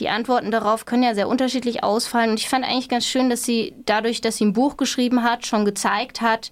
Die 0.00 0.10
Antworten 0.10 0.50
darauf 0.50 0.84
können 0.84 1.04
ja 1.04 1.14
sehr 1.14 1.28
unterschiedlich 1.28 1.84
ausfallen. 1.84 2.30
Und 2.30 2.40
ich 2.40 2.48
fand 2.50 2.66
eigentlich 2.66 2.90
ganz 2.90 3.06
schön, 3.06 3.30
dass 3.30 3.44
sie 3.44 3.72
dadurch, 3.86 4.20
dass 4.20 4.36
sie 4.36 4.44
ein 4.46 4.52
Buch 4.52 4.76
geschrieben 4.76 5.22
hat, 5.22 5.46
schon 5.46 5.64
gezeigt 5.64 6.20
hat, 6.20 6.50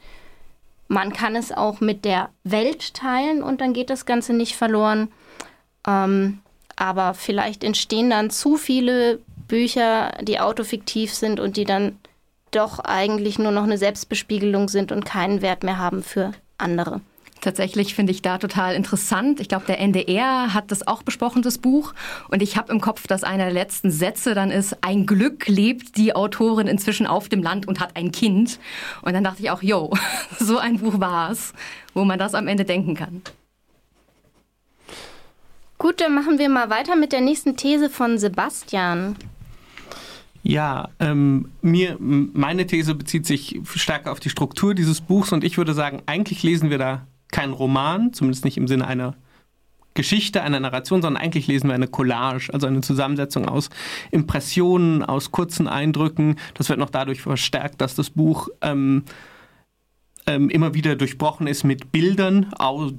man 0.93 1.15
kann 1.15 1.37
es 1.37 1.53
auch 1.53 1.81
mit 1.81 2.05
der 2.05 2.29
Welt 2.45 2.93
teilen 2.93 3.43
und 3.43 3.63
dann 3.63 3.73
geht 3.73 3.89
das 3.89 4.05
Ganze 4.05 4.35
nicht 4.35 4.57
verloren. 4.57 5.09
Ähm, 5.87 6.41
aber 6.77 7.15
vielleicht 7.15 7.65
entstehen 7.65 8.11
dann 8.11 8.29
zu 8.29 8.59
viele 8.59 9.19
Bücher, 9.49 10.13
die 10.21 10.39
autofiktiv 10.39 11.15
sind 11.15 11.41
und 11.41 11.57
die 11.57 11.65
dann 11.65 11.99
doch 12.51 12.79
eigentlich 12.79 13.39
nur 13.39 13.53
noch 13.53 13.63
eine 13.63 13.79
Selbstbespiegelung 13.79 14.69
sind 14.69 14.93
und 14.93 15.07
keinen 15.07 15.41
Wert 15.41 15.63
mehr 15.63 15.79
haben 15.79 16.03
für 16.03 16.33
andere. 16.59 17.01
Tatsächlich 17.43 17.97
finde 17.97 18.13
ich 18.13 18.23
da 18.23 18.39
total 18.39 18.77
interessant. 18.77 19.41
Ich 19.41 19.49
glaube, 19.49 19.65
der 19.67 19.81
NDR 19.81 20.55
hat 20.55 20.71
das 20.71 20.87
auch 20.87 21.03
besprochen, 21.03 21.43
das 21.43 21.59
Buch. 21.59 21.93
Und 22.29 22.41
ich 22.41 22.57
habe 22.57 22.73
im 22.73 22.81
Kopf, 22.81 23.09
dass 23.09 23.25
einer 23.25 23.47
der 23.47 23.53
letzten 23.53 23.91
Sätze 23.91 24.35
dann 24.35 24.53
ist, 24.53 24.77
ein 24.81 25.07
Glück 25.07 25.49
lebt 25.49 25.97
die 25.97 26.15
Autorin 26.15 26.69
inzwischen 26.69 27.05
auf 27.05 27.29
dem 27.29 27.43
Land 27.43 27.67
und 27.67 27.81
hat 27.81 27.97
ein 27.97 28.13
Kind. 28.13 28.61
Und 29.03 29.15
dann 29.15 29.25
dachte 29.25 29.43
ich 29.43 29.51
auch, 29.51 29.61
yo, 29.61 29.93
so 30.39 30.59
ein 30.59 30.79
Buch 30.79 31.01
war 31.01 31.33
es, 31.33 31.53
wo 31.95 32.05
man 32.05 32.17
das 32.17 32.35
am 32.35 32.47
Ende 32.47 32.65
denken 32.65 32.95
kann. 32.95 33.23
Gut, 35.79 36.01
dann 36.01 36.15
machen 36.15 36.39
wir 36.39 36.49
mal 36.49 36.71
weiter 36.71 36.95
mit 36.95 37.11
der 37.11 37.23
nächsten 37.23 37.57
These 37.57 37.91
von 37.91 38.19
Sebastian. 38.19 39.17
Ja, 40.45 40.91
ähm, 41.01 41.51
mir, 41.61 41.97
meine 41.99 42.69
These 42.69 42.95
bezieht 42.95 43.27
sich 43.27 43.61
stärker 43.75 44.13
auf 44.13 44.21
die 44.21 44.31
Struktur 44.31 44.77
dieses 44.77 45.01
Buchs 45.01 45.33
und 45.33 45.43
ich 45.43 45.59
würde 45.59 45.75
sagen, 45.75 46.03
eigentlich 46.07 46.45
lesen 46.45 46.71
wir 46.71 46.79
da 46.79 47.05
keinen 47.33 47.53
Roman, 47.53 48.13
zumindest 48.13 48.45
nicht 48.45 48.57
im 48.57 48.69
Sinne 48.69 48.87
einer 48.87 49.17
Geschichte, 49.95 50.43
einer 50.43 50.61
Narration, 50.61 51.03
sondern 51.03 51.23
eigentlich 51.23 51.47
lesen 51.47 51.69
wir 51.69 51.75
eine 51.75 51.89
Collage, 51.89 52.51
also 52.53 52.67
eine 52.67 52.81
Zusammensetzung 52.81 53.47
aus 53.47 53.69
Impressionen, 54.11 55.03
aus 55.03 55.33
kurzen 55.33 55.69
Eindrücken. 55.69 56.37
Das 56.55 56.69
wird 56.69 56.79
noch 56.79 56.91
dadurch 56.91 57.21
verstärkt, 57.21 57.81
dass 57.81 57.95
das 57.95 58.11
Buch 58.11 58.49
ähm, 58.63 59.05
ähm, 60.27 60.49
immer 60.49 60.75
wieder 60.75 60.97
durchbrochen 60.97 61.47
ist 61.47 61.65
mit 61.65 61.93
Bildern, 61.93 62.53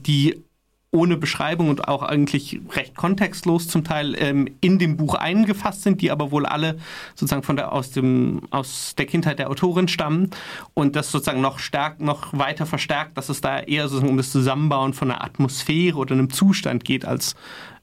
die 0.05 0.43
ohne 0.93 1.17
Beschreibung 1.17 1.69
und 1.69 1.87
auch 1.87 2.03
eigentlich 2.03 2.61
recht 2.69 2.95
kontextlos 2.95 3.67
zum 3.67 3.83
Teil 3.83 4.15
ähm, 4.17 4.47
in 4.61 4.77
dem 4.77 4.95
Buch 4.95 5.15
eingefasst 5.15 5.81
sind, 5.81 6.01
die 6.01 6.11
aber 6.11 6.31
wohl 6.31 6.45
alle 6.45 6.77
sozusagen 7.15 7.41
von 7.41 7.55
der, 7.55 7.71
aus, 7.71 7.91
dem, 7.91 8.43
aus 8.51 8.93
der 8.95 9.07
Kindheit 9.07 9.39
der 9.39 9.49
Autorin 9.49 9.87
stammen 9.87 10.29
und 10.75 10.95
das 10.95 11.11
sozusagen 11.11 11.41
noch 11.41 11.57
stark, 11.57 11.99
noch 11.99 12.31
weiter 12.31 12.67
verstärkt, 12.67 13.17
dass 13.17 13.29
es 13.29 13.41
da 13.41 13.59
eher 13.59 13.87
sozusagen 13.87 14.09
um 14.09 14.17
das 14.17 14.31
Zusammenbauen 14.31 14.93
von 14.93 15.09
einer 15.09 15.23
Atmosphäre 15.23 15.97
oder 15.97 16.13
einem 16.13 16.29
Zustand 16.29 16.85
geht 16.85 17.05
als 17.05 17.35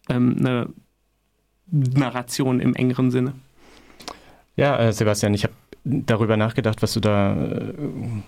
ähm, 0.08 0.36
eine 0.38 0.68
Narration 1.70 2.60
im 2.60 2.74
engeren 2.76 3.10
Sinne. 3.10 3.34
Ja, 4.54 4.78
äh, 4.78 4.92
Sebastian, 4.92 5.34
ich 5.34 5.44
habe 5.44 5.54
darüber 5.84 6.37
nachgedacht, 6.37 6.82
was 6.82 6.92
du 6.92 7.00
da, 7.00 7.34
äh, 7.34 7.72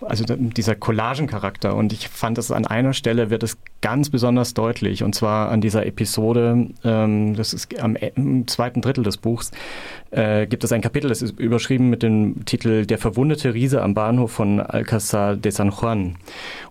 also 0.00 0.25
dieser 0.25 0.75
Collagencharakter. 0.75 1.75
Und 1.75 1.92
ich 1.92 2.09
fand 2.09 2.38
es 2.38 2.50
an 2.50 2.66
einer 2.66 2.92
Stelle 2.94 3.30
wird 3.30 3.42
es 3.42 3.59
ganz 3.82 4.09
besonders 4.09 4.54
deutlich. 4.54 5.02
Und 5.02 5.14
zwar 5.14 5.50
an 5.50 5.61
dieser 5.61 5.85
Episode, 5.85 6.68
ähm, 6.85 7.35
das 7.37 7.52
ist 7.52 7.78
am 7.80 7.97
e, 7.97 8.12
zweiten 8.47 8.80
Drittel 8.80 9.04
des 9.04 9.18
Buchs, 9.18 9.50
äh, 10.12 10.47
gibt 10.47 10.64
es 10.64 10.73
ein 10.73 10.80
Kapitel, 10.80 11.09
das 11.09 11.21
ist 11.21 11.38
überschrieben 11.38 11.90
mit 11.90 12.02
dem 12.02 12.44
Titel 12.44 12.87
Der 12.87 12.99
verwundete 12.99 13.54
Riese 13.54 13.82
am 13.82 13.94
Bahnhof 13.94 14.30
von 14.30 14.61
Alcázar 14.61 15.37
de 15.37 15.50
San 15.52 15.71
Juan. 15.71 16.16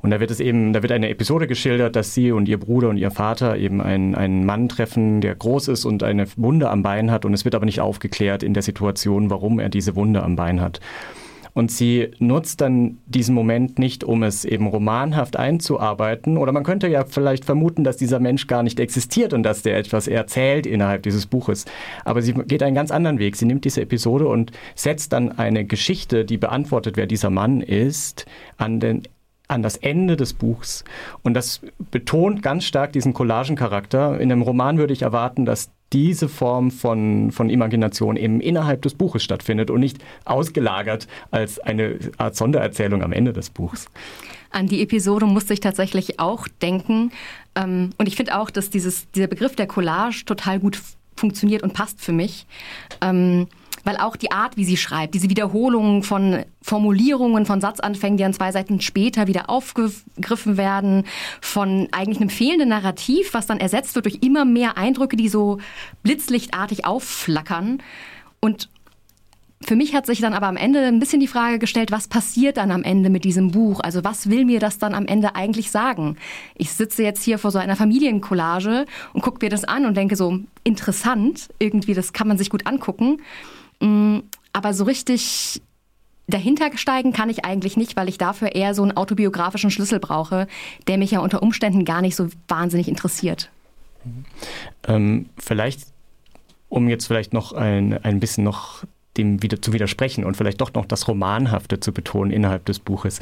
Und 0.02 0.12
da 0.12 0.20
wird 0.20 0.32
es 0.32 0.40
eben, 0.40 0.74
da 0.74 0.82
wird 0.82 0.92
eine 0.92 1.10
Episode 1.10 1.48
geschildert, 1.48 1.96
dass 1.96 2.14
sie 2.14 2.32
und 2.32 2.48
ihr 2.48 2.60
Bruder 2.60 2.90
und 2.90 2.98
ihr 2.98 3.12
Vater 3.12 3.58
eben 3.58 3.82
einen, 3.82 4.16
einen 4.16 4.46
Mann 4.46 4.70
treffen, 4.70 5.22
der 5.22 5.36
groß 5.36 5.68
ist 5.68 5.86
und 5.86 6.02
eine 6.04 6.26
Wunde 6.38 6.70
am 6.70 6.82
Bein 6.82 7.12
hat. 7.12 7.26
Und 7.26 7.34
es 7.34 7.46
wird 7.46 7.56
aber 7.56 7.66
nicht 7.66 7.82
aufgeklärt 7.82 8.42
in 8.42 8.54
der 8.54 8.64
Situation, 8.64 9.30
warum 9.30 9.60
er 9.60 9.70
diese 9.70 9.96
Wunde 9.96 10.24
am 10.24 10.36
Bein 10.36 10.62
hat. 10.62 10.71
Und 11.54 11.70
sie 11.70 12.12
nutzt 12.20 12.62
dann 12.62 13.00
diesen 13.06 13.36
Moment 13.36 13.78
nicht, 13.78 14.04
um 14.04 14.24
es 14.24 14.46
eben 14.46 14.68
romanhaft 14.68 15.36
einzuarbeiten. 15.36 16.38
Oder 16.38 16.54
man 16.54 16.64
könnte 16.64 16.88
ja 16.88 17.04
vielleicht 17.06 17.44
vermuten, 17.44 17.84
dass 17.84 17.98
dieser 17.98 18.20
Mensch 18.20 18.48
gar 18.48 18.64
nicht 18.64 18.80
existiert 18.80 19.34
und 19.34 19.44
dass 19.44 19.62
der 19.62 19.78
etwas 19.78 20.08
erzählt 20.08 20.66
innerhalb 20.66 21.04
dieses 21.04 21.26
Buches. 21.26 21.66
Aber 22.06 22.22
sie 22.22 22.34
geht 22.34 22.64
einen 22.64 22.76
ganz 22.76 22.92
anderen 22.92 23.20
Weg. 23.20 23.36
Sie 23.36 23.46
nimmt 23.46 23.66
diese 23.66 23.82
Episode 23.82 24.28
und 24.28 24.52
setzt 24.76 25.12
dann 25.12 25.38
eine 25.38 25.66
Geschichte, 25.66 26.24
die 26.24 26.38
beantwortet, 26.38 26.96
wer 26.96 27.06
dieser 27.06 27.30
Mann 27.30 27.62
ist, 27.62 28.26
an 28.58 28.80
den 28.80 29.04
an 29.48 29.62
das 29.62 29.76
Ende 29.76 30.16
des 30.16 30.34
Buchs. 30.34 30.86
Und 31.24 31.34
das 31.34 31.60
betont 31.92 32.42
ganz 32.42 32.64
stark 32.64 32.94
diesen 32.94 33.12
Collagencharakter. 33.12 34.18
In 34.18 34.32
einem 34.32 34.44
Roman 34.44 34.78
würde 34.78 34.94
ich 34.94 35.02
erwarten, 35.02 35.46
dass 35.46 35.72
diese 35.94 36.30
Form 36.30 36.72
von, 36.72 37.32
von 37.32 37.50
Imagination 37.50 38.16
eben 38.16 38.40
innerhalb 38.42 38.82
des 38.82 38.94
Buches 38.94 39.24
stattfindet 39.24 39.70
und 39.70 39.80
nicht 39.80 39.98
ausgelagert 40.26 41.08
als 41.32 41.60
eine 41.60 42.00
Art 42.18 42.36
Sondererzählung 42.36 43.04
am 43.04 43.12
Ende 43.12 43.34
des 43.34 43.50
Buchs. 43.50 43.88
An 44.52 44.68
die 44.68 44.82
Episode 44.82 45.26
musste 45.26 45.54
ich 45.54 45.60
tatsächlich 45.60 46.20
auch 46.20 46.48
denken. 46.62 47.12
Ähm, 47.56 47.92
und 47.98 48.08
ich 48.08 48.16
finde 48.16 48.38
auch, 48.38 48.50
dass 48.50 48.70
dieses, 48.70 49.10
dieser 49.12 49.28
Begriff 49.28 49.56
der 49.56 49.68
Collage 49.68 50.24
total 50.26 50.60
gut 50.60 50.80
funktioniert 51.16 51.64
und 51.64 51.74
passt 51.74 52.02
für 52.02 52.12
mich. 52.12 52.46
Ähm, 53.02 53.48
weil 53.84 53.98
auch 53.98 54.16
die 54.16 54.32
Art, 54.32 54.58
wie 54.58 54.66
sie 54.66 54.78
schreibt, 54.78 55.14
diese 55.14 55.30
Wiederholungen 55.30 56.04
von 56.04 56.44
Formulierungen, 56.62 57.46
von 57.46 57.62
Satzanfängen, 57.62 58.18
die 58.18 58.24
an 58.24 58.34
zwei 58.34 58.52
Seiten 58.52 58.82
später 58.82 59.28
wieder 59.28 59.50
aufgegriffen 59.50 60.58
werden, 60.58 61.06
von 61.42 61.88
eigentlich 61.92 62.20
einem 62.20 62.30
fehlenden 62.30 62.70
Narrativ, 62.70 63.34
was 63.34 63.48
dann 63.48 63.60
ersetzt 63.60 63.96
wird 63.96 64.06
durch 64.06 64.20
immer 64.22 64.46
mehr 64.46 64.78
Eindrücke, 64.78 65.18
die 65.18 65.30
so 65.30 65.60
blitzlichtartig 66.04 66.86
aufflackern. 66.86 67.82
Und 68.40 68.70
für 69.64 69.76
mich 69.76 69.94
hat 69.94 70.08
sich 70.08 70.20
dann 70.20 70.34
aber 70.34 70.48
am 70.48 70.58
Ende 70.58 70.80
ein 70.86 71.00
bisschen 71.00 71.20
die 71.20 71.28
Frage 71.28 71.60
gestellt, 71.60 71.92
was 71.92 72.08
passiert 72.08 72.58
dann 72.58 72.72
am 72.72 72.84
Ende 72.84 73.10
mit 73.10 73.24
diesem 73.24 73.52
Buch? 73.52 73.80
Also 73.82 74.04
was 74.04 74.30
will 74.30 74.46
mir 74.46 74.60
das 74.60 74.80
dann 74.80 74.96
am 74.96 75.06
Ende 75.06 75.36
eigentlich 75.36 75.70
sagen? 75.70 76.18
Ich 76.56 76.74
sitze 76.74 77.04
jetzt 77.04 77.24
hier 77.24 77.38
vor 77.38 77.52
so 77.52 77.60
einer 77.60 77.76
Familiencollage 77.76 78.86
und 79.14 79.22
gucke 79.22 79.46
mir 79.46 79.50
das 79.50 79.64
an 79.64 79.86
und 79.86 79.96
denke 79.96 80.16
so, 80.16 80.40
interessant, 80.64 81.50
irgendwie, 81.60 81.94
das 81.94 82.12
kann 82.12 82.28
man 82.28 82.38
sich 82.38 82.50
gut 82.50 82.66
angucken. 82.66 83.22
Mm, 83.82 84.20
aber 84.54 84.74
so 84.74 84.86
richtig 84.86 85.62
dahinter 86.28 86.76
steigen 86.78 87.12
kann 87.12 87.30
ich 87.30 87.46
eigentlich 87.46 87.78
nicht, 87.78 87.96
weil 87.96 88.08
ich 88.08 88.18
dafür 88.18 88.56
eher 88.56 88.74
so 88.74 88.84
einen 88.84 88.96
autobiografischen 88.96 89.70
Schlüssel 89.70 90.00
brauche, 90.00 90.48
der 90.88 90.98
mich 90.98 91.12
ja 91.12 91.20
unter 91.20 91.44
Umständen 91.44 91.84
gar 91.84 92.02
nicht 92.02 92.16
so 92.16 92.30
wahnsinnig 92.48 92.88
interessiert. 92.88 93.50
Ähm, 94.88 95.30
vielleicht, 95.38 95.82
um 96.70 96.88
jetzt 96.88 97.06
vielleicht 97.06 97.34
noch 97.34 97.54
ein, 97.54 97.94
ein 98.04 98.20
bisschen 98.20 98.44
noch 98.44 98.84
dem 99.22 99.44
wieder 99.44 99.62
zu 99.62 99.74
widersprechen 99.74 100.24
und 100.24 100.36
vielleicht 100.36 100.62
doch 100.62 100.74
noch 100.74 100.86
das 100.86 101.08
Romanhafte 101.08 101.80
zu 101.80 101.92
betonen 101.92 102.32
innerhalb 102.32 102.66
des 102.66 102.80
Buches. 102.80 103.20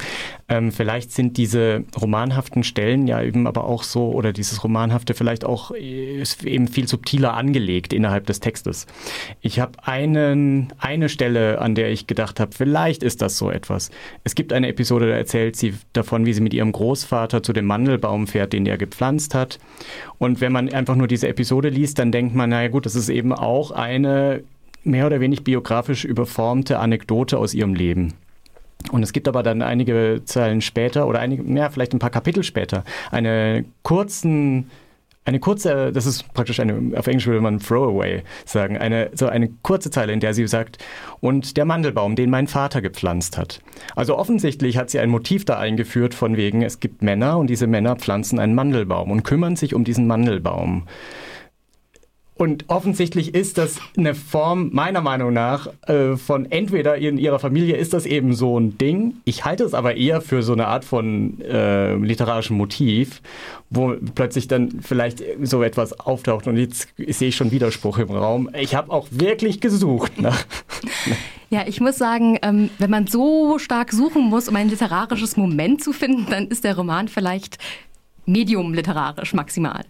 Ähm, 0.48 0.72
vielleicht 0.72 1.12
sind 1.12 1.36
diese 1.36 1.84
romanhaften 2.00 2.64
Stellen 2.64 3.06
ja 3.06 3.22
eben 3.22 3.46
aber 3.46 3.64
auch 3.64 3.82
so, 3.82 4.10
oder 4.10 4.32
dieses 4.32 4.64
Romanhafte 4.64 5.14
vielleicht 5.14 5.44
auch 5.44 5.70
äh, 5.72 6.20
ist 6.20 6.44
eben 6.44 6.68
viel 6.68 6.88
subtiler 6.88 7.34
angelegt 7.34 7.92
innerhalb 7.92 8.26
des 8.26 8.40
Textes. 8.40 8.86
Ich 9.40 9.60
habe 9.60 9.72
eine 9.84 11.08
Stelle, 11.08 11.60
an 11.60 11.74
der 11.74 11.90
ich 11.90 12.06
gedacht 12.06 12.40
habe, 12.40 12.52
vielleicht 12.54 13.02
ist 13.02 13.22
das 13.22 13.36
so 13.36 13.50
etwas. 13.50 13.90
Es 14.24 14.34
gibt 14.34 14.52
eine 14.52 14.68
Episode, 14.68 15.08
da 15.08 15.16
erzählt 15.16 15.56
sie 15.56 15.74
davon, 15.92 16.26
wie 16.26 16.32
sie 16.32 16.40
mit 16.40 16.54
ihrem 16.54 16.72
Großvater 16.72 17.42
zu 17.42 17.52
dem 17.52 17.66
Mandelbaum 17.66 18.26
fährt, 18.26 18.52
den 18.52 18.66
er 18.66 18.78
gepflanzt 18.78 19.34
hat. 19.34 19.58
Und 20.18 20.40
wenn 20.40 20.52
man 20.52 20.68
einfach 20.72 20.96
nur 20.96 21.06
diese 21.06 21.28
Episode 21.28 21.68
liest, 21.68 21.98
dann 21.98 22.12
denkt 22.12 22.34
man, 22.34 22.50
naja 22.50 22.68
gut, 22.68 22.86
das 22.86 22.94
ist 22.94 23.08
eben 23.08 23.32
auch 23.32 23.70
eine 23.70 24.42
mehr 24.84 25.06
oder 25.06 25.20
weniger 25.20 25.42
biografisch 25.42 26.04
überformte 26.04 26.78
Anekdote 26.78 27.38
aus 27.38 27.54
ihrem 27.54 27.74
Leben. 27.74 28.14
Und 28.92 29.02
es 29.02 29.12
gibt 29.12 29.28
aber 29.28 29.42
dann 29.42 29.62
einige 29.62 30.22
Zeilen 30.24 30.60
später 30.62 31.06
oder 31.06 31.20
einige, 31.20 31.42
ja, 31.52 31.68
vielleicht 31.68 31.92
ein 31.92 31.98
paar 31.98 32.10
Kapitel 32.10 32.42
später, 32.42 32.84
eine 33.10 33.64
kurzen 33.82 34.70
eine 35.26 35.38
kurze, 35.38 35.92
das 35.92 36.06
ist 36.06 36.32
praktisch 36.32 36.60
eine, 36.60 36.96
auf 36.98 37.06
Englisch 37.06 37.26
würde 37.26 37.40
man 37.42 37.60
Throwaway 37.60 38.22
sagen, 38.46 38.78
eine, 38.78 39.10
so 39.14 39.26
eine 39.26 39.50
kurze 39.62 39.90
Zeile, 39.90 40.12
in 40.12 40.20
der 40.20 40.32
sie 40.34 40.46
sagt, 40.48 40.78
und 41.20 41.56
der 41.56 41.66
Mandelbaum, 41.66 42.16
den 42.16 42.30
mein 42.30 42.46
Vater 42.46 42.80
gepflanzt 42.80 43.36
hat. 43.36 43.60
Also 43.94 44.16
offensichtlich 44.16 44.78
hat 44.78 44.90
sie 44.90 44.98
ein 44.98 45.10
Motiv 45.10 45.44
da 45.44 45.58
eingeführt 45.58 46.14
von 46.14 46.36
wegen, 46.36 46.62
es 46.62 46.80
gibt 46.80 47.02
Männer 47.02 47.38
und 47.38 47.48
diese 47.48 47.66
Männer 47.66 47.96
pflanzen 47.96 48.38
einen 48.38 48.54
Mandelbaum 48.54 49.10
und 49.10 49.22
kümmern 49.22 49.56
sich 49.56 49.74
um 49.74 49.84
diesen 49.84 50.06
Mandelbaum. 50.06 50.84
Und 52.40 52.64
offensichtlich 52.68 53.34
ist 53.34 53.58
das 53.58 53.76
eine 53.98 54.14
Form, 54.14 54.70
meiner 54.72 55.02
Meinung 55.02 55.34
nach, 55.34 55.68
äh, 55.86 56.16
von 56.16 56.50
entweder 56.50 56.96
in 56.96 57.18
ihrer 57.18 57.38
Familie 57.38 57.76
ist 57.76 57.92
das 57.92 58.06
eben 58.06 58.32
so 58.32 58.58
ein 58.58 58.78
Ding. 58.78 59.16
Ich 59.26 59.44
halte 59.44 59.62
es 59.64 59.74
aber 59.74 59.96
eher 59.96 60.22
für 60.22 60.42
so 60.42 60.54
eine 60.54 60.66
Art 60.66 60.86
von 60.86 61.38
äh, 61.42 61.96
literarischem 61.96 62.56
Motiv, 62.56 63.20
wo 63.68 63.94
plötzlich 64.14 64.48
dann 64.48 64.80
vielleicht 64.80 65.22
so 65.42 65.62
etwas 65.62 66.00
auftaucht. 66.00 66.46
Und 66.46 66.56
jetzt 66.56 66.88
sehe 66.96 67.28
ich 67.28 67.36
schon 67.36 67.50
Widerspruch 67.50 67.98
im 67.98 68.08
Raum. 68.08 68.48
Ich 68.58 68.74
habe 68.74 68.90
auch 68.90 69.08
wirklich 69.10 69.60
gesucht. 69.60 70.18
Nach 70.18 70.46
ja, 71.50 71.64
ich 71.66 71.82
muss 71.82 71.98
sagen, 71.98 72.38
ähm, 72.40 72.70
wenn 72.78 72.88
man 72.88 73.06
so 73.06 73.58
stark 73.58 73.92
suchen 73.92 74.22
muss, 74.22 74.48
um 74.48 74.56
ein 74.56 74.70
literarisches 74.70 75.36
Moment 75.36 75.84
zu 75.84 75.92
finden, 75.92 76.24
dann 76.30 76.48
ist 76.48 76.64
der 76.64 76.74
Roman 76.74 77.08
vielleicht 77.08 77.58
medium 78.24 78.72
literarisch 78.72 79.34
maximal. 79.34 79.84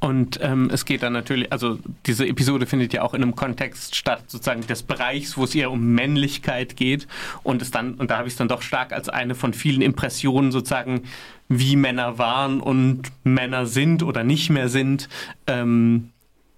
Und 0.00 0.38
ähm, 0.42 0.70
es 0.72 0.84
geht 0.84 1.02
dann 1.02 1.12
natürlich, 1.12 1.50
also 1.52 1.78
diese 2.04 2.26
Episode 2.26 2.66
findet 2.66 2.92
ja 2.92 3.02
auch 3.02 3.14
in 3.14 3.22
einem 3.22 3.34
Kontext 3.34 3.96
statt, 3.96 4.24
sozusagen 4.26 4.66
des 4.66 4.82
Bereichs, 4.82 5.36
wo 5.36 5.44
es 5.44 5.54
eher 5.54 5.70
um 5.70 5.94
Männlichkeit 5.94 6.76
geht. 6.76 7.06
Und 7.42 7.62
es 7.62 7.70
dann, 7.70 7.94
und 7.94 8.10
da 8.10 8.18
habe 8.18 8.28
ich 8.28 8.34
es 8.34 8.38
dann 8.38 8.48
doch 8.48 8.62
stark 8.62 8.92
als 8.92 9.08
eine 9.08 9.34
von 9.34 9.54
vielen 9.54 9.82
Impressionen 9.82 10.52
sozusagen, 10.52 11.02
wie 11.48 11.76
Männer 11.76 12.18
waren 12.18 12.60
und 12.60 13.10
Männer 13.24 13.66
sind 13.66 14.02
oder 14.02 14.24
nicht 14.24 14.50
mehr 14.50 14.68
sind, 14.68 15.08
ähm, 15.46 16.10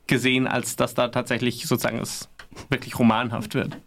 gesehen, 0.06 0.46
als 0.46 0.76
dass 0.76 0.94
da 0.94 1.08
tatsächlich 1.08 1.66
sozusagen 1.66 1.98
es 1.98 2.28
wirklich 2.70 2.98
romanhaft 2.98 3.54
wird. 3.54 3.78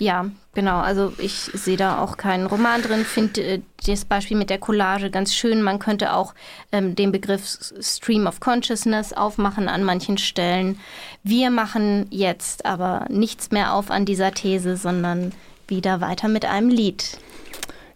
Ja, 0.00 0.30
genau. 0.54 0.78
Also 0.78 1.12
ich 1.18 1.34
sehe 1.34 1.76
da 1.76 2.02
auch 2.02 2.16
keinen 2.16 2.46
Roman 2.46 2.82
drin. 2.82 3.04
Finde 3.04 3.42
äh, 3.42 3.60
das 3.86 4.04
Beispiel 4.04 4.36
mit 4.36 4.50
der 4.50 4.58
Collage 4.58 5.10
ganz 5.10 5.34
schön. 5.34 5.62
Man 5.62 5.78
könnte 5.78 6.14
auch 6.14 6.34
ähm, 6.72 6.96
den 6.96 7.12
Begriff 7.12 7.58
Stream 7.80 8.26
of 8.26 8.40
Consciousness 8.40 9.12
aufmachen 9.12 9.68
an 9.68 9.84
manchen 9.84 10.18
Stellen. 10.18 10.80
Wir 11.22 11.50
machen 11.50 12.06
jetzt 12.10 12.64
aber 12.64 13.04
nichts 13.10 13.50
mehr 13.50 13.74
auf 13.74 13.90
an 13.90 14.06
dieser 14.06 14.32
These, 14.32 14.76
sondern 14.76 15.32
wieder 15.68 16.00
weiter 16.00 16.28
mit 16.28 16.44
einem 16.44 16.70
Lied. 16.70 17.18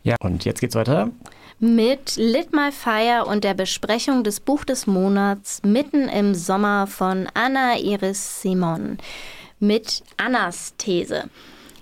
Ja, 0.02 0.16
und 0.20 0.44
jetzt 0.44 0.60
geht's 0.60 0.74
weiter 0.74 1.10
mit 1.60 2.16
Lit 2.16 2.52
My 2.52 2.70
Fire 2.72 3.24
und 3.24 3.42
der 3.42 3.54
Besprechung 3.54 4.22
des 4.22 4.40
Buch 4.40 4.64
des 4.64 4.86
Monats 4.86 5.62
mitten 5.64 6.08
im 6.08 6.34
Sommer 6.34 6.86
von 6.86 7.26
Anna 7.32 7.78
Iris 7.78 8.42
Simon 8.42 8.98
mit 9.60 10.02
Annas 10.18 10.74
These. 10.76 11.30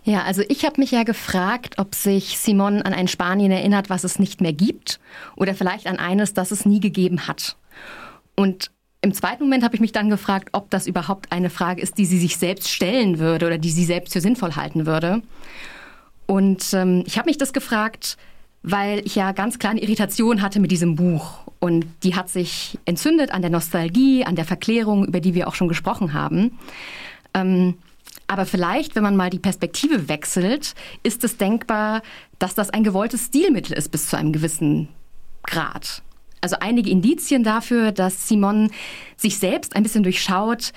Ja, 0.05 0.23
also 0.25 0.43
ich 0.49 0.65
habe 0.65 0.81
mich 0.81 0.91
ja 0.91 1.05
gefragt, 1.05 1.75
ob 1.79 1.95
sich 1.95 2.39
Simon 2.39 2.83
an 2.83 2.93
ein 2.93 3.07
Spanien 3.07 3.53
erinnert, 3.53 3.89
was 3.89 4.03
es 4.03 4.19
nicht 4.19 4.41
mehr 4.41 4.53
gibt, 4.53 4.99
oder 5.37 5.55
vielleicht 5.55 5.87
an 5.87 5.99
eines, 5.99 6.35
das 6.35 6.51
es 6.51 6.67
nie 6.67 6.81
gegeben 6.81 7.29
hat. 7.29 7.57
Und 8.35 8.71
im 9.01 9.15
zweiten 9.15 9.45
Moment 9.45 9.65
habe 9.65 9.75
ich 9.75 9.81
mich 9.81 9.93
dann 9.93 10.11
gefragt, 10.11 10.51
ob 10.53 10.71
das 10.71 10.87
überhaupt 10.87 11.31
eine 11.31 11.51
Frage 11.51 11.83
ist, 11.83 11.99
die 11.99 12.07
sie 12.07 12.19
sich 12.19 12.37
selbst 12.37 12.69
stellen 12.69 13.19
würde 13.19 13.47
oder 13.47 13.59
die 13.59 13.71
sie 13.71 13.85
selbst 13.85 14.13
für 14.13 14.21
sinnvoll 14.21 14.55
halten 14.55 14.87
würde. 14.87 15.23
Und 16.27 16.73
ähm, 16.73 17.03
ich 17.07 17.19
habe 17.19 17.29
mich 17.29 17.39
das 17.39 17.53
gefragt, 17.53 18.17
weil 18.63 19.05
ich 19.05 19.17
ja 19.17 19.33
ganz 19.33 19.59
klar 19.59 19.73
eine 19.73 19.83
Irritation 19.83 20.41
hatte 20.41 20.61
mit 20.61 20.71
diesem 20.71 20.95
Buch. 20.95 21.41
Und 21.59 21.85
die 22.03 22.15
hat 22.15 22.29
sich 22.29 22.79
entzündet 22.85 23.33
an 23.33 23.43
der 23.43 23.51
Nostalgie, 23.51 24.25
an 24.25 24.37
der 24.37 24.45
Verklärung, 24.45 25.05
über 25.05 25.21
die 25.21 25.35
wir 25.35 25.49
auch 25.49 25.55
schon 25.55 25.69
gesprochen 25.69 26.13
haben. 26.13 26.59
Ähm, 27.35 27.75
aber 28.33 28.47
vielleicht, 28.47 28.97
wenn 28.97 29.03
man 29.03 29.15
mal 29.15 29.29
die 29.29 29.39
Perspektive 29.39 30.09
wechselt, 30.09 30.75
ist 31.03 31.23
es 31.23 31.37
denkbar, 31.37 32.01
dass 32.39 32.55
das 32.55 32.71
ein 32.71 32.83
gewolltes 32.83 33.27
Stilmittel 33.27 33.77
ist 33.77 33.91
bis 33.91 34.09
zu 34.09 34.17
einem 34.17 34.33
gewissen 34.33 34.89
Grad. 35.43 36.03
Also 36.41 36.57
einige 36.59 36.89
Indizien 36.89 37.45
dafür, 37.45 37.93
dass 37.93 38.29
Simon 38.29 38.71
sich 39.19 39.39
selbst 39.39 39.77
ein 39.77 39.83
bisschen 39.83 40.03
durchschaut, 40.03 40.73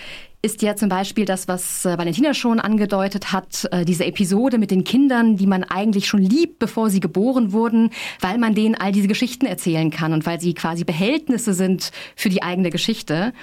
ist 0.46 0.62
ja 0.62 0.76
zum 0.76 0.90
Beispiel 0.90 1.26
das, 1.26 1.48
was 1.48 1.86
äh, 1.86 1.98
Valentina 1.98 2.36
schon 2.36 2.60
angedeutet 2.60 3.34
hat, 3.34 3.68
äh, 3.72 3.84
diese 3.84 4.06
Episode 4.06 4.60
mit 4.60 4.70
den 4.70 4.84
Kindern, 4.84 5.38
die 5.38 5.48
man 5.48 5.64
eigentlich 5.64 6.06
schon 6.08 6.22
liebt, 6.22 6.60
bevor 6.60 6.92
sie 6.92 7.00
geboren 7.00 7.52
wurden, 7.52 7.90
weil 8.22 8.38
man 8.38 8.54
denen 8.54 8.76
all 8.76 8.92
diese 8.92 9.08
Geschichten 9.08 9.48
erzählen 9.48 9.90
kann 9.90 10.14
und 10.14 10.28
weil 10.28 10.40
sie 10.40 10.54
quasi 10.54 10.84
Behältnisse 10.84 11.56
sind 11.56 11.92
für 12.16 12.30
die 12.30 12.44
eigene 12.44 12.70
Geschichte. 12.70 13.34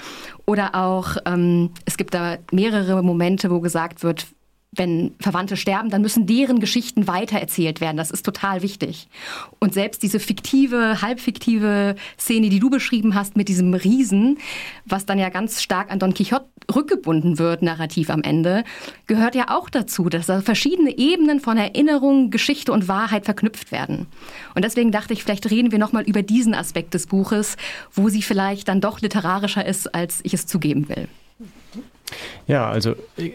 Oder 0.46 0.76
auch, 0.76 1.16
ähm, 1.26 1.70
es 1.86 1.96
gibt 1.96 2.14
da 2.14 2.38
mehrere 2.52 3.02
Momente, 3.02 3.50
wo 3.50 3.58
gesagt 3.58 4.04
wird, 4.04 4.28
wenn 4.74 5.14
Verwandte 5.20 5.58
sterben, 5.58 5.90
dann 5.90 6.00
müssen 6.00 6.26
deren 6.26 6.58
Geschichten 6.58 7.06
weitererzählt 7.06 7.82
werden. 7.82 7.98
Das 7.98 8.10
ist 8.10 8.24
total 8.24 8.62
wichtig. 8.62 9.06
Und 9.58 9.74
selbst 9.74 10.02
diese 10.02 10.18
fiktive, 10.18 11.02
halbfiktive 11.02 11.94
Szene, 12.18 12.48
die 12.48 12.58
du 12.58 12.70
beschrieben 12.70 13.14
hast 13.14 13.36
mit 13.36 13.48
diesem 13.48 13.74
Riesen, 13.74 14.38
was 14.86 15.04
dann 15.04 15.18
ja 15.18 15.28
ganz 15.28 15.60
stark 15.62 15.92
an 15.92 15.98
Don 15.98 16.14
Quixote 16.14 16.46
rückgebunden 16.74 17.38
wird, 17.38 17.60
narrativ 17.60 18.08
am 18.08 18.22
Ende, 18.22 18.64
gehört 19.06 19.34
ja 19.34 19.50
auch 19.50 19.68
dazu, 19.68 20.08
dass 20.08 20.26
da 20.26 20.40
verschiedene 20.40 20.96
Ebenen 20.96 21.40
von 21.40 21.58
Erinnerung, 21.58 22.30
Geschichte 22.30 22.72
und 22.72 22.88
Wahrheit 22.88 23.26
verknüpft 23.26 23.72
werden. 23.72 24.06
Und 24.54 24.64
deswegen 24.64 24.90
dachte 24.90 25.12
ich, 25.12 25.22
vielleicht 25.22 25.50
reden 25.50 25.70
wir 25.70 25.78
nochmal 25.78 26.04
über 26.04 26.22
diesen 26.22 26.54
Aspekt 26.54 26.94
des 26.94 27.06
Buches, 27.06 27.56
wo 27.92 28.08
sie 28.08 28.22
vielleicht 28.22 28.68
dann 28.68 28.80
doch 28.80 29.00
literarischer 29.00 29.66
ist, 29.66 29.94
als 29.94 30.20
ich 30.22 30.32
es 30.32 30.46
zugeben 30.46 30.88
will. 30.88 31.08
Ja, 32.46 32.68
also 32.68 32.92
äh, 33.16 33.30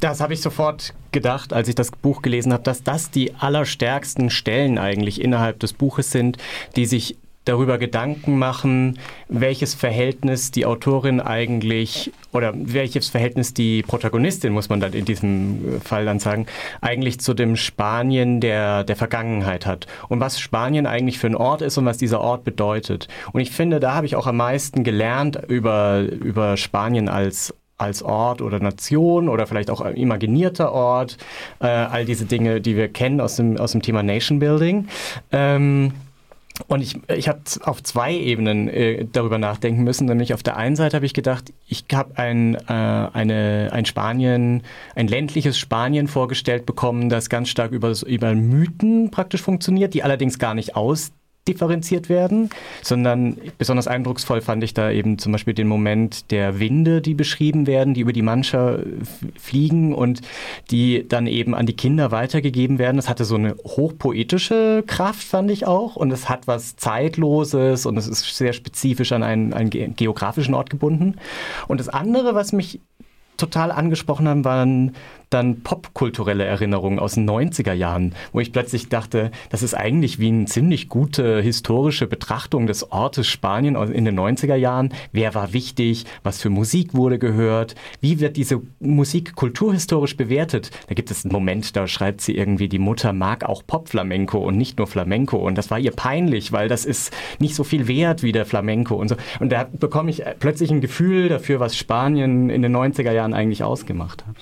das 0.00 0.20
habe 0.20 0.34
ich 0.34 0.40
sofort 0.40 0.94
gedacht, 1.12 1.52
als 1.52 1.68
ich 1.68 1.74
das 1.74 1.90
Buch 1.90 2.22
gelesen 2.22 2.52
habe, 2.52 2.62
dass 2.62 2.82
das 2.82 3.10
die 3.10 3.34
allerstärksten 3.34 4.30
Stellen 4.30 4.78
eigentlich 4.78 5.20
innerhalb 5.20 5.60
des 5.60 5.72
Buches 5.72 6.10
sind, 6.10 6.38
die 6.76 6.86
sich 6.86 7.16
darüber 7.44 7.78
Gedanken 7.78 8.38
machen, 8.38 8.98
welches 9.28 9.74
Verhältnis 9.74 10.50
die 10.50 10.66
Autorin 10.66 11.20
eigentlich 11.20 12.12
oder 12.32 12.52
welches 12.54 13.08
Verhältnis 13.08 13.54
die 13.54 13.82
Protagonistin, 13.82 14.52
muss 14.52 14.68
man 14.68 14.78
dann 14.80 14.92
in 14.92 15.04
diesem 15.04 15.80
Fall 15.82 16.04
dann 16.04 16.18
sagen, 16.18 16.46
eigentlich 16.80 17.18
zu 17.18 17.32
dem 17.32 17.56
Spanien 17.56 18.40
der, 18.40 18.84
der 18.84 18.96
Vergangenheit 18.96 19.64
hat. 19.66 19.86
Und 20.08 20.20
was 20.20 20.38
Spanien 20.38 20.86
eigentlich 20.86 21.18
für 21.18 21.28
ein 21.28 21.34
Ort 21.34 21.62
ist 21.62 21.78
und 21.78 21.86
was 21.86 21.96
dieser 21.96 22.20
Ort 22.20 22.44
bedeutet. 22.44 23.08
Und 23.32 23.40
ich 23.40 23.50
finde, 23.50 23.80
da 23.80 23.94
habe 23.94 24.06
ich 24.06 24.16
auch 24.16 24.26
am 24.26 24.36
meisten 24.36 24.84
gelernt 24.84 25.40
über, 25.48 26.02
über 26.02 26.56
Spanien 26.58 27.08
als 27.08 27.54
als 27.80 28.02
Ort 28.02 28.42
oder 28.42 28.60
Nation 28.60 29.28
oder 29.28 29.46
vielleicht 29.46 29.70
auch 29.70 29.80
ein 29.80 29.96
imaginierter 29.96 30.72
Ort, 30.72 31.16
äh, 31.60 31.66
all 31.66 32.04
diese 32.04 32.26
Dinge, 32.26 32.60
die 32.60 32.76
wir 32.76 32.88
kennen 32.88 33.20
aus 33.20 33.36
dem, 33.36 33.56
aus 33.56 33.72
dem 33.72 33.82
Thema 33.82 34.02
Nation 34.02 34.38
Building. 34.38 34.88
Ähm, 35.32 35.92
und 36.66 36.82
ich, 36.82 36.98
ich 37.08 37.28
habe 37.28 37.40
auf 37.62 37.82
zwei 37.82 38.14
Ebenen 38.14 38.68
äh, 38.68 39.06
darüber 39.10 39.38
nachdenken 39.38 39.82
müssen. 39.82 40.06
Nämlich 40.06 40.34
auf 40.34 40.42
der 40.42 40.56
einen 40.56 40.76
Seite 40.76 40.96
habe 40.96 41.06
ich 41.06 41.14
gedacht, 41.14 41.52
ich 41.66 41.84
habe 41.92 42.18
ein, 42.18 42.54
äh, 42.54 42.58
eine, 42.68 43.70
ein 43.72 43.84
Spanien, 43.86 44.62
ein 44.94 45.08
ländliches 45.08 45.58
Spanien 45.58 46.08
vorgestellt 46.08 46.66
bekommen, 46.66 47.08
das 47.08 47.28
ganz 47.28 47.48
stark 47.48 47.72
über, 47.72 47.94
über 48.06 48.34
Mythen 48.34 49.10
praktisch 49.10 49.42
funktioniert, 49.42 49.94
die 49.94 50.02
allerdings 50.02 50.38
gar 50.38 50.54
nicht 50.54 50.76
aus 50.76 51.12
differenziert 51.48 52.08
werden, 52.08 52.50
sondern 52.82 53.36
besonders 53.58 53.88
eindrucksvoll 53.88 54.40
fand 54.40 54.62
ich 54.62 54.74
da 54.74 54.90
eben 54.90 55.18
zum 55.18 55.32
Beispiel 55.32 55.54
den 55.54 55.68
Moment 55.68 56.30
der 56.30 56.60
Winde, 56.60 57.00
die 57.00 57.14
beschrieben 57.14 57.66
werden, 57.66 57.94
die 57.94 58.02
über 58.02 58.12
die 58.12 58.22
Mancha 58.22 58.78
fliegen 59.38 59.94
und 59.94 60.20
die 60.70 61.06
dann 61.08 61.26
eben 61.26 61.54
an 61.54 61.66
die 61.66 61.76
Kinder 61.76 62.10
weitergegeben 62.10 62.78
werden. 62.78 62.96
Das 62.96 63.08
hatte 63.08 63.24
so 63.24 63.36
eine 63.36 63.56
hochpoetische 63.64 64.84
Kraft, 64.86 65.22
fand 65.22 65.50
ich 65.50 65.66
auch, 65.66 65.96
und 65.96 66.10
es 66.10 66.28
hat 66.28 66.46
was 66.46 66.76
Zeitloses 66.76 67.86
und 67.86 67.96
es 67.96 68.06
ist 68.06 68.36
sehr 68.36 68.52
spezifisch 68.52 69.12
an 69.12 69.22
einen, 69.22 69.52
einen 69.52 69.70
geografischen 69.70 70.54
Ort 70.54 70.70
gebunden. 70.70 71.16
Und 71.68 71.80
das 71.80 71.88
andere, 71.88 72.34
was 72.34 72.52
mich 72.52 72.80
total 73.36 73.72
angesprochen 73.72 74.28
haben, 74.28 74.44
waren 74.44 74.92
dann 75.30 75.62
popkulturelle 75.62 76.44
Erinnerungen 76.44 76.98
aus 76.98 77.14
den 77.14 77.28
90er 77.28 77.72
Jahren, 77.72 78.14
wo 78.32 78.40
ich 78.40 78.52
plötzlich 78.52 78.88
dachte, 78.88 79.30
das 79.48 79.62
ist 79.62 79.74
eigentlich 79.74 80.18
wie 80.18 80.28
eine 80.28 80.46
ziemlich 80.46 80.88
gute 80.88 81.40
historische 81.40 82.08
Betrachtung 82.08 82.66
des 82.66 82.90
Ortes 82.90 83.28
Spanien 83.28 83.76
in 83.76 84.04
den 84.04 84.18
90er 84.18 84.56
Jahren. 84.56 84.92
Wer 85.12 85.34
war 85.36 85.52
wichtig? 85.52 86.04
Was 86.24 86.42
für 86.42 86.50
Musik 86.50 86.94
wurde 86.94 87.20
gehört? 87.20 87.76
Wie 88.00 88.18
wird 88.18 88.36
diese 88.36 88.60
Musik 88.80 89.36
kulturhistorisch 89.36 90.16
bewertet? 90.16 90.70
Da 90.88 90.94
gibt 90.94 91.12
es 91.12 91.24
einen 91.24 91.32
Moment, 91.32 91.76
da 91.76 91.86
schreibt 91.86 92.20
sie 92.20 92.36
irgendwie, 92.36 92.68
die 92.68 92.80
Mutter 92.80 93.12
mag 93.12 93.44
auch 93.44 93.62
Pop-Flamenco 93.64 94.38
und 94.38 94.56
nicht 94.56 94.78
nur 94.78 94.88
Flamenco. 94.88 95.36
Und 95.36 95.56
das 95.56 95.70
war 95.70 95.78
ihr 95.78 95.92
peinlich, 95.92 96.50
weil 96.50 96.68
das 96.68 96.84
ist 96.84 97.14
nicht 97.38 97.54
so 97.54 97.62
viel 97.62 97.86
wert 97.86 98.24
wie 98.24 98.32
der 98.32 98.46
Flamenco 98.46 98.96
und 98.96 99.08
so. 99.08 99.16
Und 99.38 99.52
da 99.52 99.68
bekomme 99.72 100.10
ich 100.10 100.24
plötzlich 100.40 100.72
ein 100.72 100.80
Gefühl 100.80 101.28
dafür, 101.28 101.60
was 101.60 101.76
Spanien 101.76 102.50
in 102.50 102.62
den 102.62 102.76
90er 102.76 103.12
Jahren 103.12 103.32
eigentlich 103.32 103.62
ausgemacht 103.62 104.26
hat. 104.26 104.34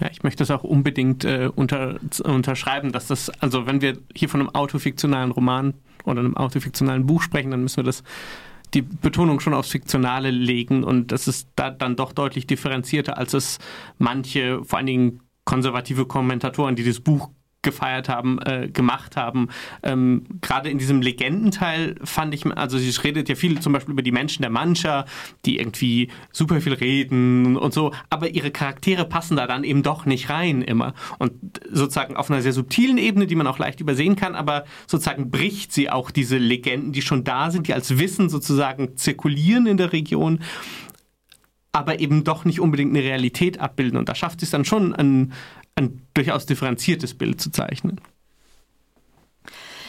Ja, 0.00 0.08
ich 0.10 0.22
möchte 0.22 0.38
das 0.38 0.50
auch 0.50 0.64
unbedingt 0.64 1.24
äh, 1.24 1.50
unter, 1.54 2.00
unterschreiben, 2.24 2.90
dass 2.90 3.06
das, 3.06 3.30
also 3.40 3.66
wenn 3.66 3.80
wir 3.80 3.98
hier 4.14 4.28
von 4.28 4.40
einem 4.40 4.50
autofiktionalen 4.50 5.30
Roman 5.30 5.74
oder 6.04 6.20
einem 6.20 6.36
autofiktionalen 6.36 7.06
Buch 7.06 7.22
sprechen, 7.22 7.50
dann 7.50 7.62
müssen 7.62 7.76
wir 7.76 7.84
das 7.84 8.02
die 8.74 8.82
Betonung 8.82 9.38
schon 9.38 9.54
aufs 9.54 9.70
Fiktionale 9.70 10.32
legen 10.32 10.82
und 10.82 11.12
das 11.12 11.28
ist 11.28 11.48
da 11.54 11.70
dann 11.70 11.94
doch 11.94 12.12
deutlich 12.12 12.46
differenzierter, 12.46 13.16
als 13.16 13.32
es 13.32 13.58
manche, 13.98 14.64
vor 14.64 14.78
allen 14.78 14.86
Dingen 14.86 15.20
konservative 15.44 16.06
Kommentatoren, 16.06 16.74
die 16.74 16.84
das 16.84 16.98
Buch 16.98 17.30
gefeiert 17.64 18.08
haben, 18.08 18.38
äh, 18.42 18.68
gemacht 18.68 19.16
haben. 19.16 19.48
Ähm, 19.82 20.24
Gerade 20.40 20.70
in 20.70 20.78
diesem 20.78 21.02
Legendenteil 21.02 21.96
fand 22.04 22.32
ich, 22.32 22.46
also 22.46 22.78
sie 22.78 22.90
redet 23.02 23.28
ja 23.28 23.34
viel 23.34 23.58
zum 23.58 23.72
Beispiel 23.72 23.92
über 23.92 24.02
die 24.02 24.12
Menschen 24.12 24.42
der 24.42 24.50
Mancha, 24.50 25.06
die 25.44 25.58
irgendwie 25.58 26.08
super 26.30 26.60
viel 26.60 26.74
reden 26.74 27.56
und 27.56 27.74
so, 27.74 27.92
aber 28.10 28.30
ihre 28.30 28.52
Charaktere 28.52 29.04
passen 29.04 29.36
da 29.36 29.48
dann 29.48 29.64
eben 29.64 29.82
doch 29.82 30.06
nicht 30.06 30.30
rein 30.30 30.62
immer. 30.62 30.94
Und 31.18 31.32
sozusagen 31.70 32.16
auf 32.16 32.30
einer 32.30 32.42
sehr 32.42 32.52
subtilen 32.52 32.98
Ebene, 32.98 33.26
die 33.26 33.34
man 33.34 33.48
auch 33.48 33.58
leicht 33.58 33.80
übersehen 33.80 34.14
kann, 34.14 34.36
aber 34.36 34.64
sozusagen 34.86 35.30
bricht 35.30 35.72
sie 35.72 35.90
auch 35.90 36.12
diese 36.12 36.38
Legenden, 36.38 36.92
die 36.92 37.02
schon 37.02 37.24
da 37.24 37.50
sind, 37.50 37.66
die 37.66 37.74
als 37.74 37.98
Wissen 37.98 38.28
sozusagen 38.28 38.96
zirkulieren 38.96 39.66
in 39.66 39.76
der 39.76 39.92
Region 39.92 40.40
aber 41.74 41.98
eben 41.98 42.22
doch 42.22 42.44
nicht 42.44 42.60
unbedingt 42.60 42.96
eine 42.96 43.04
Realität 43.04 43.58
abbilden. 43.58 43.98
Und 43.98 44.08
da 44.08 44.14
schafft 44.14 44.44
es 44.44 44.50
dann 44.50 44.64
schon, 44.64 44.94
ein, 44.94 45.32
ein 45.76 46.06
durchaus 46.14 46.46
differenziertes 46.46 47.14
Bild 47.14 47.40
zu 47.40 47.50
zeichnen. 47.50 48.00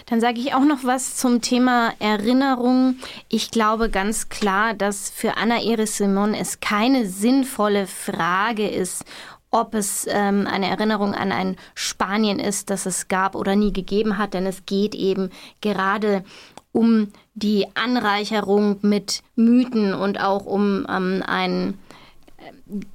Dann 0.08 0.22
sage 0.22 0.40
ich 0.40 0.54
auch 0.54 0.64
noch 0.64 0.84
was 0.84 1.16
zum 1.16 1.42
Thema 1.42 1.92
Erinnerung. 1.98 2.98
Ich 3.28 3.50
glaube 3.50 3.90
ganz 3.90 4.30
klar, 4.30 4.76
dass 4.76 5.10
für 5.10 5.36
Anna 5.38 5.62
Iris 5.62 5.98
Simon 5.98 6.36
es 6.36 6.60
keine 6.60 7.08
sinnvolle 7.08 7.88
Frage 7.88 8.68
ist, 8.68 9.04
ob 9.50 9.74
es 9.74 10.06
ähm, 10.08 10.48
eine 10.48 10.68
Erinnerung 10.68 11.16
an 11.16 11.32
ein 11.32 11.56
Spanien 11.74 12.40
ist, 12.40 12.70
das 12.70 12.86
es 12.86 13.08
gab 13.08 13.36
oder 13.36 13.56
nie 13.56 13.74
gegeben 13.74 14.18
hat, 14.18 14.34
denn 14.34 14.46
es 14.46 14.66
geht 14.66 14.94
eben 14.94 15.32
gerade 15.62 16.24
um 16.72 17.08
die 17.36 17.66
Anreicherung 17.74 18.78
mit 18.82 19.24
Mythen 19.36 19.94
und 19.94 20.20
auch 20.20 20.46
um 20.46 20.86
ähm, 20.90 21.24
einen 21.26 21.80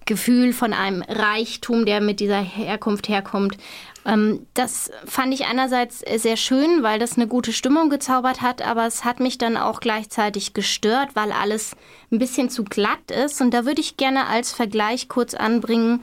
Gefühl 0.05 0.53
von 0.53 0.73
einem 0.73 1.03
Reichtum, 1.03 1.87
der 1.87 2.01
mit 2.01 2.21
dieser 2.21 2.41
Herkunft 2.41 3.09
herkommt. 3.09 3.57
Ähm, 4.07 4.47
das 4.55 4.91
fand 5.05 5.35
ich 5.35 5.47
einerseits 5.47 6.01
sehr 6.01 6.37
schön, 6.37 6.83
weil 6.83 6.99
das 6.99 7.17
eine 7.17 7.27
gute 7.27 7.53
Stimmung 7.53 7.91
gezaubert 7.91 8.41
hat, 8.41 8.63
aber 8.63 8.87
es 8.87 9.05
hat 9.05 9.21
mich 9.21 9.39
dann 9.39 9.57
auch 9.57 9.81
gleichzeitig 9.81 10.55
gestört, 10.55 11.11
weil 11.15 11.33
alles 11.33 11.77
ein 12.11 12.19
bisschen 12.19 12.49
zu 12.51 12.65
glatt 12.65 13.11
ist. 13.11 13.41
Und 13.41 13.53
da 13.53 13.65
würde 13.65 13.81
ich 13.81 13.97
gerne 13.97 14.27
als 14.27 14.53
Vergleich 14.53 15.09
kurz 15.09 15.35
anbringen, 15.35 16.01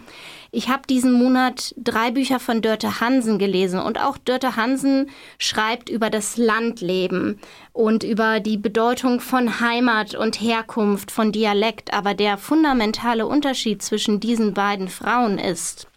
ich 0.50 0.70
habe 0.70 0.84
diesen 0.90 1.12
Monat 1.12 1.76
drei 1.78 2.10
Bücher 2.12 2.40
von 2.40 2.62
Dörte 2.62 3.02
Hansen 3.02 3.38
gelesen 3.38 3.80
und 3.80 4.00
auch 4.00 4.18
Dörte 4.18 4.56
Hansen 4.56 5.10
schreibt 5.38 5.90
über 5.90 6.10
das 6.10 6.38
Landleben 6.38 7.40
und 7.74 8.04
über 8.04 8.40
die 8.40 8.58
Bedeutung 8.58 9.20
von 9.20 9.60
Heimat 9.60 10.16
und 10.16 10.40
Herkunft, 10.40 11.12
von 11.12 11.34
Dialekt. 11.34 11.94
Aber 11.94 12.14
der 12.14 12.38
fundamentale 12.38 13.28
Unterschied 13.28 13.82
zwischen 13.82 14.20
diesen 14.20 14.54
beiden 14.54 14.88
Frauen 14.88 15.38
ist, 15.38 15.88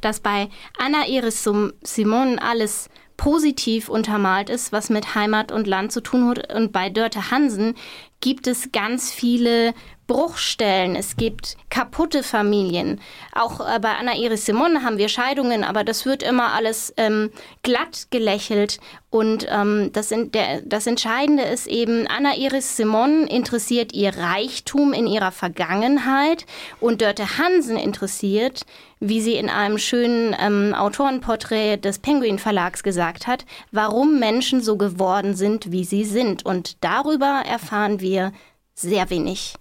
dass 0.00 0.20
bei 0.20 0.48
Anna 0.78 1.06
Iris 1.06 1.48
Simon 1.82 2.38
alles 2.38 2.88
positiv 3.16 3.88
untermalt 3.88 4.50
ist, 4.50 4.72
was 4.72 4.90
mit 4.90 5.14
Heimat 5.14 5.52
und 5.52 5.66
Land 5.66 5.92
zu 5.92 6.00
tun 6.00 6.28
hat. 6.28 6.52
Und 6.52 6.72
bei 6.72 6.90
Dörte 6.90 7.30
Hansen 7.30 7.74
gibt 8.20 8.46
es 8.46 8.72
ganz 8.72 9.12
viele 9.12 9.74
Bruchstellen, 10.12 10.94
es 10.94 11.16
gibt 11.16 11.56
kaputte 11.70 12.22
Familien. 12.22 13.00
Auch 13.34 13.60
äh, 13.60 13.78
bei 13.80 13.94
Anna 13.94 14.14
Iris 14.14 14.44
Simon 14.44 14.84
haben 14.84 14.98
wir 14.98 15.08
Scheidungen, 15.08 15.64
aber 15.64 15.84
das 15.84 16.04
wird 16.04 16.22
immer 16.22 16.52
alles 16.52 16.92
ähm, 16.98 17.30
glatt 17.62 18.08
gelächelt. 18.10 18.78
Und 19.08 19.46
ähm, 19.48 19.88
das, 19.94 20.10
in 20.10 20.30
der, 20.30 20.60
das 20.66 20.86
Entscheidende 20.86 21.44
ist 21.44 21.66
eben, 21.66 22.06
Anna 22.08 22.36
Iris 22.36 22.76
Simon 22.76 23.26
interessiert 23.26 23.94
ihr 23.94 24.14
Reichtum 24.14 24.92
in 24.92 25.06
ihrer 25.06 25.32
Vergangenheit 25.32 26.44
und 26.78 27.00
Dörte 27.00 27.38
Hansen 27.38 27.78
interessiert, 27.78 28.66
wie 29.00 29.22
sie 29.22 29.36
in 29.36 29.48
einem 29.48 29.78
schönen 29.78 30.36
ähm, 30.38 30.74
Autorenporträt 30.74 31.78
des 31.78 32.00
Penguin 32.00 32.38
Verlags 32.38 32.82
gesagt 32.82 33.26
hat, 33.26 33.46
warum 33.70 34.18
Menschen 34.18 34.60
so 34.60 34.76
geworden 34.76 35.34
sind, 35.34 35.72
wie 35.72 35.84
sie 35.84 36.04
sind. 36.04 36.44
Und 36.44 36.84
darüber 36.84 37.44
erfahren 37.48 38.00
wir 38.00 38.32
sehr 38.74 39.08
wenig 39.08 39.54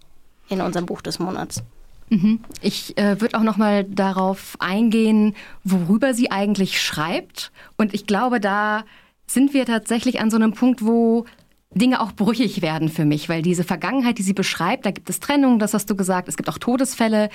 in 0.52 0.62
unserem 0.62 0.86
Buch 0.86 1.02
des 1.02 1.20
Monats. 1.20 1.64
Mhm. 2.10 2.40
Ich 2.62 2.98
äh, 2.98 3.22
würde 3.22 3.38
auch 3.38 3.44
noch 3.44 3.58
mal 3.58 3.86
darauf 3.86 4.58
eingehen, 4.60 5.34
worüber 5.64 6.14
sie 6.14 6.30
eigentlich 6.30 6.82
schreibt. 6.82 7.52
Und 7.78 7.94
ich 7.94 8.06
glaube, 8.06 8.40
da 8.40 8.84
sind 9.28 9.54
wir 9.54 9.66
tatsächlich 9.66 10.20
an 10.20 10.30
so 10.30 10.36
einem 10.36 10.54
Punkt, 10.54 10.86
wo 10.86 11.26
Dinge 11.74 12.02
auch 12.02 12.12
brüchig 12.12 12.62
werden 12.62 12.90
für 12.90 13.06
mich, 13.06 13.30
weil 13.30 13.42
diese 13.42 13.64
Vergangenheit, 13.64 14.18
die 14.18 14.24
sie 14.24 14.34
beschreibt, 14.34 14.86
da 14.86 14.92
gibt 14.92 15.10
es 15.10 15.22
Trennungen, 15.22 15.58
das 15.58 15.74
hast 15.74 15.90
du 15.90 15.96
gesagt, 15.96 16.28
es 16.28 16.36
gibt 16.36 16.50
auch 16.50 16.58
Todesfälle, 16.58 17.30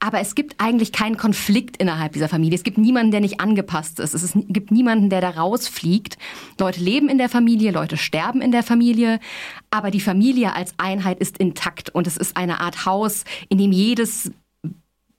aber 0.00 0.20
es 0.20 0.34
gibt 0.34 0.56
eigentlich 0.58 0.92
keinen 0.92 1.16
Konflikt 1.16 1.78
innerhalb 1.78 2.12
dieser 2.12 2.28
Familie. 2.28 2.56
Es 2.56 2.64
gibt 2.64 2.78
niemanden, 2.78 3.10
der 3.10 3.20
nicht 3.20 3.40
angepasst 3.40 4.00
ist. 4.00 4.14
Es 4.14 4.22
ist, 4.22 4.36
gibt 4.48 4.70
niemanden, 4.70 5.10
der 5.10 5.20
da 5.20 5.30
rausfliegt. 5.30 6.18
Leute 6.58 6.80
leben 6.80 7.08
in 7.08 7.18
der 7.18 7.28
Familie, 7.28 7.70
Leute 7.70 7.96
sterben 7.96 8.42
in 8.42 8.52
der 8.52 8.62
Familie, 8.62 9.20
aber 9.70 9.90
die 9.90 10.00
Familie 10.00 10.54
als 10.54 10.74
Einheit 10.76 11.20
ist 11.20 11.38
intakt 11.38 11.90
und 11.90 12.06
es 12.06 12.16
ist 12.16 12.36
eine 12.36 12.60
Art 12.60 12.86
Haus, 12.86 13.24
in 13.48 13.58
dem 13.58 13.72
jedes 13.72 14.30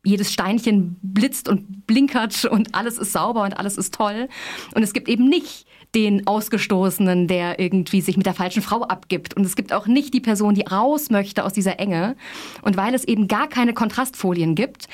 jedes 0.05 0.31
Steinchen 0.31 0.97
blitzt 1.01 1.49
und 1.49 1.87
blinkert 1.87 2.45
und 2.45 2.75
alles 2.75 2.99
ist 2.99 3.11
sauber 3.11 3.41
und 3.41 3.57
alles 3.57 3.75
ist 3.75 3.95
toll. 3.95 4.29
Und 4.75 4.83
es 4.83 4.93
gibt 4.93 5.09
eben 5.09 5.27
nicht 5.27 5.65
den 5.95 6.27
Ausgestoßenen, 6.27 7.27
der 7.27 7.59
irgendwie 7.59 8.01
sich 8.01 8.17
mit 8.17 8.25
der 8.25 8.33
falschen 8.33 8.61
Frau 8.61 8.83
abgibt. 8.83 9.35
Und 9.35 9.45
es 9.45 9.55
gibt 9.55 9.71
auch 9.71 9.87
nicht 9.87 10.13
die 10.13 10.19
Person, 10.19 10.53
die 10.53 10.65
raus 10.65 11.09
möchte 11.09 11.45
aus 11.45 11.53
dieser 11.53 11.79
Enge. 11.79 12.17
Und 12.61 12.75
weil 12.75 12.93
es 12.93 13.05
eben 13.05 13.27
gar 13.29 13.47
keine 13.47 13.73
Kontrastfolien 13.73 14.55
gibt, 14.55 14.87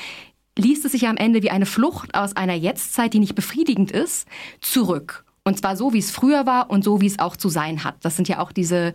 liest 0.57 0.85
es 0.85 0.91
sich 0.91 1.07
am 1.07 1.17
Ende 1.17 1.41
wie 1.41 1.49
eine 1.49 1.65
Flucht 1.65 2.13
aus 2.13 2.35
einer 2.35 2.53
Jetztzeit, 2.53 3.13
die 3.13 3.19
nicht 3.19 3.35
befriedigend 3.35 3.91
ist, 3.91 4.27
zurück. 4.61 5.25
Und 5.43 5.57
zwar 5.57 5.75
so, 5.75 5.91
wie 5.91 5.97
es 5.97 6.11
früher 6.11 6.45
war 6.45 6.69
und 6.69 6.83
so, 6.83 7.01
wie 7.01 7.07
es 7.07 7.17
auch 7.17 7.35
zu 7.35 7.49
sein 7.49 7.83
hat. 7.83 7.95
Das 8.01 8.15
sind 8.15 8.27
ja 8.27 8.37
auch 8.37 8.51
diese, 8.51 8.93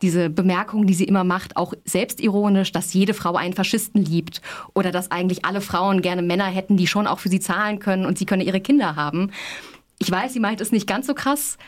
diese 0.00 0.30
Bemerkungen, 0.30 0.86
die 0.86 0.94
sie 0.94 1.04
immer 1.04 1.22
macht, 1.22 1.58
auch 1.58 1.74
selbstironisch, 1.84 2.72
dass 2.72 2.94
jede 2.94 3.12
Frau 3.12 3.36
einen 3.36 3.52
Faschisten 3.52 4.02
liebt 4.02 4.40
oder 4.72 4.90
dass 4.90 5.10
eigentlich 5.10 5.44
alle 5.44 5.60
Frauen 5.60 6.00
gerne 6.00 6.22
Männer 6.22 6.46
hätten, 6.46 6.78
die 6.78 6.86
schon 6.86 7.06
auch 7.06 7.18
für 7.18 7.28
sie 7.28 7.40
zahlen 7.40 7.78
können 7.78 8.06
und 8.06 8.16
sie 8.16 8.24
können 8.24 8.40
ihre 8.40 8.62
Kinder 8.62 8.96
haben. 8.96 9.32
Ich 10.02 10.10
weiß, 10.10 10.32
sie 10.32 10.40
meint 10.40 10.60
es 10.60 10.72
nicht 10.72 10.88
ganz 10.88 11.06
so 11.06 11.14
krass, 11.14 11.58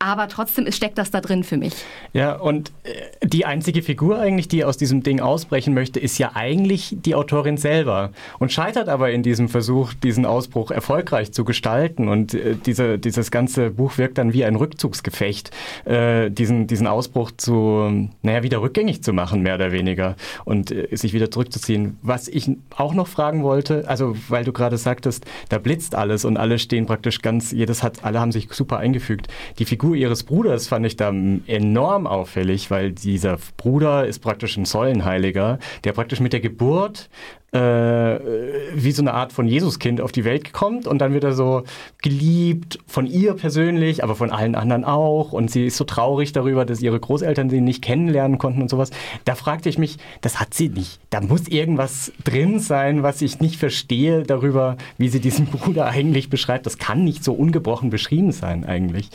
aber 0.00 0.28
trotzdem 0.28 0.70
steckt 0.70 0.96
das 0.96 1.10
da 1.10 1.20
drin 1.20 1.42
für 1.42 1.56
mich. 1.56 1.74
Ja, 2.12 2.36
und 2.36 2.70
äh, 2.84 3.26
die 3.26 3.46
einzige 3.46 3.82
Figur 3.82 4.20
eigentlich, 4.20 4.46
die 4.46 4.64
aus 4.64 4.76
diesem 4.76 5.02
Ding 5.02 5.18
ausbrechen 5.20 5.74
möchte, 5.74 5.98
ist 5.98 6.18
ja 6.18 6.32
eigentlich 6.34 6.96
die 7.00 7.16
Autorin 7.16 7.56
selber 7.56 8.12
und 8.38 8.52
scheitert 8.52 8.88
aber 8.88 9.10
in 9.10 9.24
diesem 9.24 9.48
Versuch, 9.48 9.92
diesen 9.94 10.24
Ausbruch 10.24 10.70
erfolgreich 10.70 11.32
zu 11.32 11.44
gestalten. 11.44 12.06
Und 12.06 12.34
äh, 12.34 12.54
diese, 12.54 12.96
dieses 13.00 13.32
ganze 13.32 13.70
Buch 13.70 13.98
wirkt 13.98 14.18
dann 14.18 14.32
wie 14.32 14.44
ein 14.44 14.54
Rückzugsgefecht, 14.54 15.50
äh, 15.84 16.30
diesen, 16.30 16.68
diesen 16.68 16.86
Ausbruch 16.86 17.32
zu, 17.36 18.08
naja, 18.22 18.44
wieder 18.44 18.62
rückgängig 18.62 19.02
zu 19.02 19.12
machen, 19.12 19.42
mehr 19.42 19.56
oder 19.56 19.72
weniger, 19.72 20.14
und 20.44 20.72
sich 20.92 21.12
wieder 21.12 21.30
zurückzuziehen. 21.30 21.98
Was 22.02 22.28
ich 22.28 22.48
auch 22.76 22.94
noch 22.94 23.08
fragen 23.08 23.42
wollte, 23.42 23.88
also 23.88 24.16
weil 24.28 24.44
du 24.44 24.52
gerade 24.52 24.76
sagtest, 24.76 25.24
da 25.48 25.58
blitzt 25.58 25.96
alles 25.96 26.24
und 26.24 26.36
alle 26.36 26.60
stehen 26.60 26.86
praktisch 26.86 27.20
ganz, 27.20 27.50
jedes 27.50 27.82
hat, 27.82 28.04
alle 28.04 28.20
haben 28.20 28.30
sich 28.30 28.48
super 28.52 28.78
eingefügt. 28.78 29.26
Die 29.58 29.64
Figur 29.64 29.87
Figur 29.88 29.96
ihres 29.96 30.22
Bruders 30.22 30.68
fand 30.68 30.84
ich 30.84 30.96
da 30.96 31.08
enorm 31.08 32.06
auffällig, 32.06 32.70
weil 32.70 32.92
dieser 32.92 33.38
Bruder 33.56 34.06
ist 34.06 34.18
praktisch 34.18 34.58
ein 34.58 34.66
Säulenheiliger, 34.66 35.58
der 35.82 35.92
praktisch 35.92 36.20
mit 36.20 36.34
der 36.34 36.40
Geburt 36.40 37.08
äh, 37.52 37.58
wie 37.58 38.92
so 38.92 39.00
eine 39.00 39.14
Art 39.14 39.32
von 39.32 39.48
Jesuskind 39.48 40.02
auf 40.02 40.12
die 40.12 40.26
Welt 40.26 40.52
kommt 40.52 40.86
und 40.86 40.98
dann 40.98 41.14
wird 41.14 41.24
er 41.24 41.32
so 41.32 41.62
geliebt 42.02 42.80
von 42.86 43.06
ihr 43.06 43.32
persönlich, 43.32 44.04
aber 44.04 44.14
von 44.14 44.30
allen 44.30 44.54
anderen 44.54 44.84
auch 44.84 45.32
und 45.32 45.50
sie 45.50 45.64
ist 45.64 45.78
so 45.78 45.84
traurig 45.84 46.32
darüber, 46.32 46.66
dass 46.66 46.82
ihre 46.82 47.00
Großeltern 47.00 47.48
sie 47.48 47.62
nicht 47.62 47.80
kennenlernen 47.80 48.36
konnten 48.36 48.60
und 48.60 48.68
sowas. 48.68 48.90
Da 49.24 49.36
fragte 49.36 49.70
ich 49.70 49.78
mich, 49.78 49.96
das 50.20 50.38
hat 50.38 50.52
sie 50.52 50.68
nicht. 50.68 51.00
Da 51.08 51.22
muss 51.22 51.48
irgendwas 51.48 52.12
drin 52.24 52.60
sein, 52.60 53.02
was 53.02 53.22
ich 53.22 53.40
nicht 53.40 53.56
verstehe 53.56 54.24
darüber, 54.24 54.76
wie 54.98 55.08
sie 55.08 55.20
diesen 55.20 55.46
Bruder 55.50 55.86
eigentlich 55.86 56.28
beschreibt. 56.28 56.66
Das 56.66 56.76
kann 56.76 57.04
nicht 57.04 57.24
so 57.24 57.32
ungebrochen 57.32 57.88
beschrieben 57.88 58.32
sein 58.32 58.66
eigentlich 58.66 59.08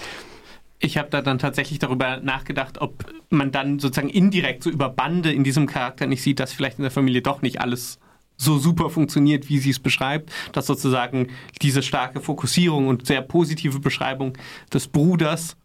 ich 0.83 0.97
habe 0.97 1.09
da 1.09 1.21
dann 1.21 1.39
tatsächlich 1.39 1.79
darüber 1.79 2.17
nachgedacht, 2.17 2.81
ob 2.81 3.05
man 3.29 3.53
dann 3.53 3.79
sozusagen 3.79 4.09
indirekt 4.09 4.63
so 4.63 4.69
über 4.69 4.89
Bande 4.89 5.31
in 5.31 5.45
diesem 5.45 5.65
Charakter 5.65 6.07
nicht 6.07 6.21
sieht, 6.21 6.41
dass 6.41 6.51
vielleicht 6.51 6.77
in 6.77 6.83
der 6.83 6.91
Familie 6.91 7.21
doch 7.21 7.41
nicht 7.41 7.61
alles 7.61 7.99
so 8.35 8.57
super 8.57 8.89
funktioniert, 8.89 9.47
wie 9.47 9.59
sie 9.59 9.69
es 9.69 9.79
beschreibt, 9.79 10.31
dass 10.51 10.65
sozusagen 10.65 11.29
diese 11.61 11.83
starke 11.83 12.19
Fokussierung 12.19 12.89
und 12.89 13.07
sehr 13.07 13.21
positive 13.21 13.79
Beschreibung 13.79 14.37
des 14.73 14.89
Bruders 14.89 15.55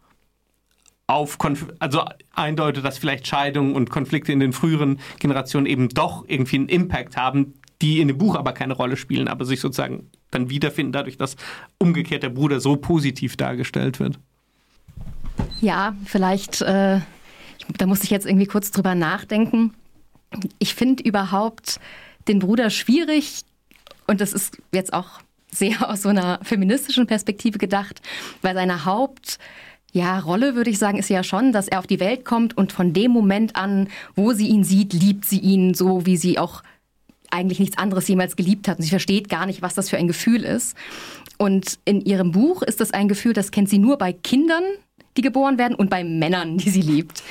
auf 1.09 1.39
Konf 1.39 1.67
also 1.81 2.05
eindeutet, 2.33 2.85
dass 2.85 2.99
vielleicht 2.99 3.27
Scheidungen 3.27 3.75
und 3.75 3.91
Konflikte 3.91 4.31
in 4.31 4.39
den 4.39 4.53
früheren 4.53 5.01
Generationen 5.19 5.67
eben 5.67 5.89
doch 5.89 6.25
irgendwie 6.29 6.57
einen 6.57 6.69
Impact 6.69 7.17
haben, 7.17 7.55
die 7.83 8.01
in 8.01 8.07
dem 8.07 8.19
Buch 8.19 8.37
aber 8.37 8.53
keine 8.53 8.75
Rolle 8.75 8.97
spielen, 8.97 9.27
aber 9.27 9.45
sich 9.45 9.61
sozusagen 9.61 10.11
dann 10.31 10.49
wiederfinden, 10.49 10.93
dadurch, 10.93 11.17
dass 11.17 11.35
umgekehrt 11.79 12.23
der 12.23 12.29
Bruder 12.29 12.61
so 12.61 12.77
positiv 12.77 13.37
dargestellt 13.37 13.99
wird. 13.99 14.21
Ja, 15.61 15.95
vielleicht, 16.05 16.61
äh, 16.63 17.01
da 17.77 17.87
muss 17.87 18.05
ich 18.05 18.11
jetzt 18.11 18.27
irgendwie 18.27 18.47
kurz 18.47 18.71
drüber 18.71 18.95
nachdenken. 18.95 19.75
Ich 20.59 20.75
finde 20.75 21.03
überhaupt 21.03 21.81
den 22.29 22.39
Bruder 22.39 22.71
schwierig 22.71 23.43
und 24.07 24.21
das 24.21 24.33
ist 24.33 24.59
jetzt 24.73 24.93
auch 24.93 25.21
sehr 25.51 25.89
aus 25.91 26.03
so 26.03 26.11
einer 26.11 26.39
feministischen 26.43 27.07
Perspektive 27.07 27.59
gedacht, 27.59 28.01
weil 28.43 28.55
seine 28.55 28.85
Haupt 28.85 29.39
ja, 29.93 30.19
Rolle 30.19 30.55
würde 30.55 30.69
ich 30.69 30.79
sagen, 30.79 30.99
ist 30.99 31.09
ja 31.09 31.25
schon, 31.25 31.51
dass 31.53 31.67
er 31.67 31.79
auf 31.79 31.87
die 31.87 31.99
Welt 31.99 32.27
kommt 32.27 32.57
und 32.57 32.73
von 32.73 32.93
dem 32.93 33.11
Moment 33.11 33.57
an, 33.57 33.89
wo 34.15 34.35
sie 34.35 34.49
ihn 34.49 34.63
sieht, 34.63 34.93
liebt 34.93 35.25
sie 35.25 35.39
ihn 35.39 35.73
so, 35.73 36.05
wie 36.05 36.19
sie 36.19 36.39
auch 36.39 36.63
eigentlich 37.31 37.59
nichts 37.59 37.79
anderes 37.79 38.07
jemals 38.07 38.37
geliebt 38.37 38.69
hat. 38.69 38.79
Und 38.79 38.85
sie 38.85 38.91
versteht 38.91 39.31
gar 39.31 39.47
nicht, 39.47 39.63
was 39.63 39.75
das 39.75 39.89
für 39.89 39.97
ein 39.97 40.07
Gefühl 40.07 40.45
ist. 40.45 40.77
Und 41.39 41.79
in 41.87 42.03
ihrem 42.03 42.33
Buch 42.33 42.63
ist 42.63 42.81
das 42.81 42.91
ein 42.91 43.09
Gefühl, 43.09 43.33
das 43.33 43.51
kennt 43.51 43.71
sie 43.71 43.79
nur 43.79 43.97
bei 43.97 44.13
Kindern, 44.13 44.65
die 45.19 45.23
geboren 45.23 45.59
werden 45.59 45.75
und 45.75 45.91
bei 45.91 46.05
Männern, 46.05 46.57
die 46.57 46.71
sie 46.71 46.81
liebt. 46.81 47.23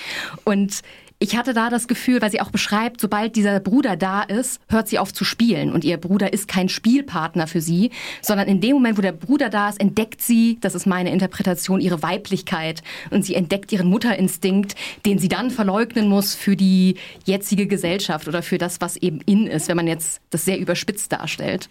Und 0.43 0.82
ich 1.19 1.36
hatte 1.36 1.56
da 1.56 1.71
das 1.71 1.88
Gefühl, 1.88 2.21
weil 2.21 2.30
sie 2.30 2.41
auch 2.41 2.52
beschreibt, 2.52 3.02
sobald 3.02 3.36
dieser 3.36 3.60
Bruder 3.60 3.95
da 3.95 4.21
ist, 4.21 4.62
hört 4.69 4.88
sie 4.88 5.00
auf 5.00 5.12
zu 5.12 5.23
spielen. 5.23 5.71
Und 5.71 5.84
ihr 5.84 5.97
Bruder 5.97 6.32
ist 6.32 6.47
kein 6.47 6.69
Spielpartner 6.69 7.47
für 7.47 7.60
sie, 7.60 7.89
sondern 8.21 8.47
in 8.47 8.62
dem 8.62 8.73
Moment, 8.73 9.00
wo 9.00 9.02
der 9.02 9.13
Bruder 9.13 9.50
da 9.50 9.69
ist, 9.69 9.80
entdeckt 9.80 10.21
sie, 10.21 10.60
das 10.62 10.76
ist 10.76 10.86
meine 10.86 11.12
Interpretation, 11.12 11.82
ihre 11.82 12.04
Weiblichkeit. 12.04 12.84
Und 13.10 13.26
sie 13.26 13.34
entdeckt 13.34 13.71
ihren 13.71 13.88
Mutterinstinkt, 13.88 14.76
den 15.08 15.17
sie 15.17 15.28
dann 15.28 15.50
verleugnen 15.50 16.08
muss 16.08 16.36
für 16.36 16.56
die 16.56 16.97
jetzige 17.26 17.65
Gesellschaft 17.65 18.28
oder 18.28 18.43
für 18.43 18.60
das, 18.60 18.80
was 18.80 18.95
eben 18.97 19.19
in 19.21 19.47
ist, 19.47 19.69
wenn 19.69 19.78
man 19.78 19.88
jetzt 19.88 20.21
das 20.30 20.45
sehr 20.45 20.60
überspitzt 20.60 21.12
darstellt. 21.12 21.67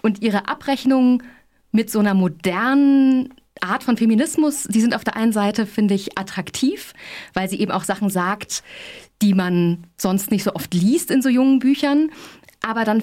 Und 0.00 0.22
ihre 0.22 0.48
Abrechnung 0.48 1.22
mit 1.72 1.90
so 1.90 1.98
einer 1.98 2.14
modernen 2.14 3.34
Art 3.62 3.84
von 3.84 3.96
Feminismus, 3.96 4.64
die 4.64 4.80
sind 4.80 4.94
auf 4.94 5.04
der 5.04 5.16
einen 5.16 5.32
Seite, 5.32 5.66
finde 5.66 5.94
ich, 5.94 6.18
attraktiv, 6.18 6.92
weil 7.34 7.48
sie 7.48 7.60
eben 7.60 7.72
auch 7.72 7.84
Sachen 7.84 8.10
sagt, 8.10 8.62
die 9.22 9.34
man 9.34 9.86
sonst 9.96 10.30
nicht 10.30 10.44
so 10.44 10.54
oft 10.54 10.72
liest 10.74 11.10
in 11.10 11.22
so 11.22 11.28
jungen 11.28 11.58
Büchern. 11.58 12.10
aber 12.60 12.84
dann 12.84 13.02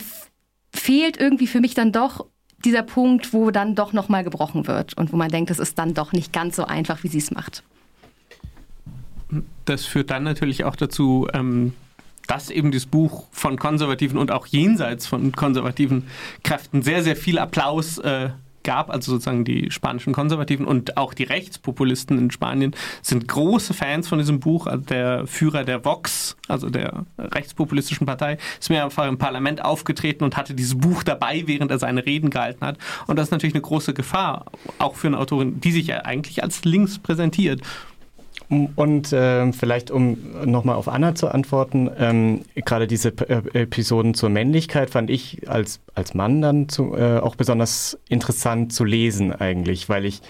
fehlt 0.74 1.18
irgendwie 1.18 1.48
für 1.48 1.62
mich 1.62 1.74
dann 1.74 1.92
doch 1.92 2.26
dieser 2.64 2.84
Punkt, 2.84 3.34
wo 3.34 3.52
dann 3.52 3.76
doch 3.76 3.94
nochmal 3.94 4.24
gebrochen 4.24 4.68
wird 4.68 4.98
und 4.98 5.14
wo 5.14 5.18
man 5.18 5.30
denkt, 5.30 5.52
es 5.52 5.60
ist 5.60 5.78
dann 5.78 5.94
doch 5.94 6.12
nicht 6.12 6.34
ganz 6.34 6.56
so 6.56 6.66
einfach, 6.66 7.04
wie 7.04 7.08
sie 7.08 7.20
es 7.20 7.32
macht. 7.32 7.64
Das 9.66 9.86
führt 9.86 10.10
dann 10.10 10.24
natürlich 10.24 10.66
auch 10.66 10.76
dazu, 10.76 11.28
ähm, 11.34 11.74
dass 12.28 12.50
eben 12.50 12.72
das 12.72 12.86
Buch 12.86 13.28
von 13.32 13.58
konservativen 13.58 14.18
und 14.18 14.32
auch 14.32 14.48
jenseits 14.48 15.08
von 15.08 15.32
konservativen 15.32 16.08
Kräften 16.44 16.82
sehr, 16.82 17.04
sehr 17.04 17.16
viel 17.16 17.40
Applaus 17.40 17.98
äh, 18.00 18.30
gab, 18.66 18.90
also 18.90 19.14
sozusagen 19.14 19.46
die 19.46 19.72
spanischen 19.72 20.12
Konservativen 20.12 20.66
und 20.66 20.98
auch 20.98 21.14
die 21.14 21.24
Rechtspopulisten 21.24 22.18
in 22.18 22.32
Spanien 22.32 22.76
sind 23.02 23.28
große 23.30 23.74
Fans 23.74 24.10
von 24.10 24.20
diesem 24.20 24.42
Buch. 24.42 24.68
Also 24.68 24.84
der 24.84 25.28
Führer 25.28 25.64
der 25.64 25.86
Vox, 25.86 26.36
also 26.50 26.70
der 26.70 27.06
rechtspopulistischen 27.18 28.06
Partei, 28.06 28.38
ist 28.60 28.70
mehrfach 28.70 29.08
im 29.08 29.18
Parlament 29.18 29.64
aufgetreten 29.64 30.26
und 30.26 30.36
hatte 30.36 30.54
dieses 30.54 30.78
Buch 30.78 31.04
dabei, 31.04 31.44
während 31.46 31.72
er 31.72 31.80
seine 31.80 32.06
Reden 32.06 32.30
gehalten 32.30 32.66
hat. 32.66 32.78
Und 33.08 33.18
das 33.18 33.28
ist 33.28 33.32
natürlich 33.32 33.56
eine 33.56 33.62
große 33.62 33.94
Gefahr, 33.94 34.46
auch 34.80 34.96
für 34.96 35.08
eine 35.08 35.20
Autorin, 35.20 35.62
die 35.62 35.72
sich 35.72 35.88
ja 35.88 36.00
eigentlich 36.00 36.44
als 36.44 36.66
links 36.66 37.00
präsentiert. 37.00 37.62
Und 38.50 39.12
äh, 39.12 39.52
vielleicht, 39.54 39.90
um 39.90 40.18
nochmal 40.46 40.76
auf 40.76 40.88
Anna 40.88 41.16
zu 41.16 41.30
antworten, 41.30 41.90
ähm, 41.98 42.42
gerade 42.54 42.86
diese 42.86 43.12
P 43.12 43.26
äh, 43.26 43.62
Episoden 43.62 44.14
zur 44.14 44.30
Männlichkeit 44.30 44.92
fand 44.92 45.10
ich 45.10 45.50
als, 45.50 45.80
als 45.96 46.14
Mann 46.14 46.42
dann 46.42 46.70
zu, 46.70 46.96
äh, 46.96 47.18
auch 47.18 47.36
besonders 47.36 47.98
interessant 48.08 48.72
zu 48.72 48.84
lesen 48.84 49.34
eigentlich, 49.34 49.90
weil 49.90 50.06
ich 50.06 50.22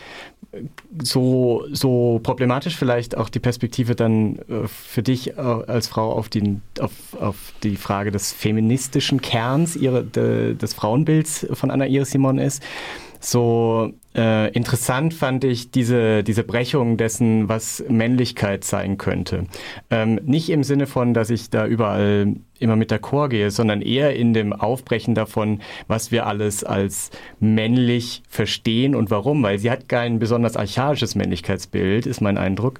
so, 1.01 1.65
so 1.71 2.19
problematisch 2.23 2.77
vielleicht 2.77 3.17
auch 3.17 3.29
die 3.29 3.39
Perspektive 3.39 3.95
dann 3.95 4.37
äh, 4.49 4.67
für 4.67 5.03
dich 5.03 5.37
äh, 5.37 5.41
als 5.41 5.87
Frau 5.87 6.13
auf 6.13 6.29
die, 6.29 6.61
auf, 6.79 6.91
auf 7.19 7.53
die 7.63 7.75
Frage 7.75 8.11
des 8.11 8.31
feministischen 8.31 9.21
Kerns 9.21 9.75
ihre, 9.75 10.03
de, 10.03 10.55
des 10.55 10.73
Frauenbilds 10.73 11.47
von 11.51 11.71
Anna 11.71 11.85
Iris 11.85 12.11
Simon 12.11 12.37
ist 12.37 12.63
so 13.25 13.91
äh, 14.15 14.51
interessant 14.51 15.13
fand 15.13 15.43
ich 15.43 15.71
diese, 15.71 16.23
diese 16.23 16.43
Brechung 16.43 16.97
dessen, 16.97 17.49
was 17.49 17.83
Männlichkeit 17.89 18.63
sein 18.63 18.97
könnte. 18.97 19.45
Ähm, 19.89 20.19
nicht 20.23 20.49
im 20.49 20.63
Sinne 20.63 20.87
von, 20.87 21.13
dass 21.13 21.29
ich 21.29 21.49
da 21.49 21.65
überall 21.65 22.35
immer 22.59 22.75
mit 22.75 22.91
der 22.91 22.99
Chor 22.99 23.29
gehe, 23.29 23.51
sondern 23.51 23.81
eher 23.81 24.15
in 24.15 24.33
dem 24.33 24.53
Aufbrechen 24.53 25.15
davon, 25.15 25.61
was 25.87 26.11
wir 26.11 26.25
alles 26.27 26.63
als 26.63 27.11
männlich 27.39 28.23
verstehen 28.29 28.95
und 28.95 29.11
warum, 29.11 29.43
weil 29.43 29.59
sie 29.59 29.71
hat 29.71 29.89
kein 29.89 30.19
besonders 30.19 30.55
archaisches 30.55 31.15
Männlichkeitsbild, 31.15 32.05
ist 32.05 32.21
mein 32.21 32.37
Eindruck, 32.37 32.79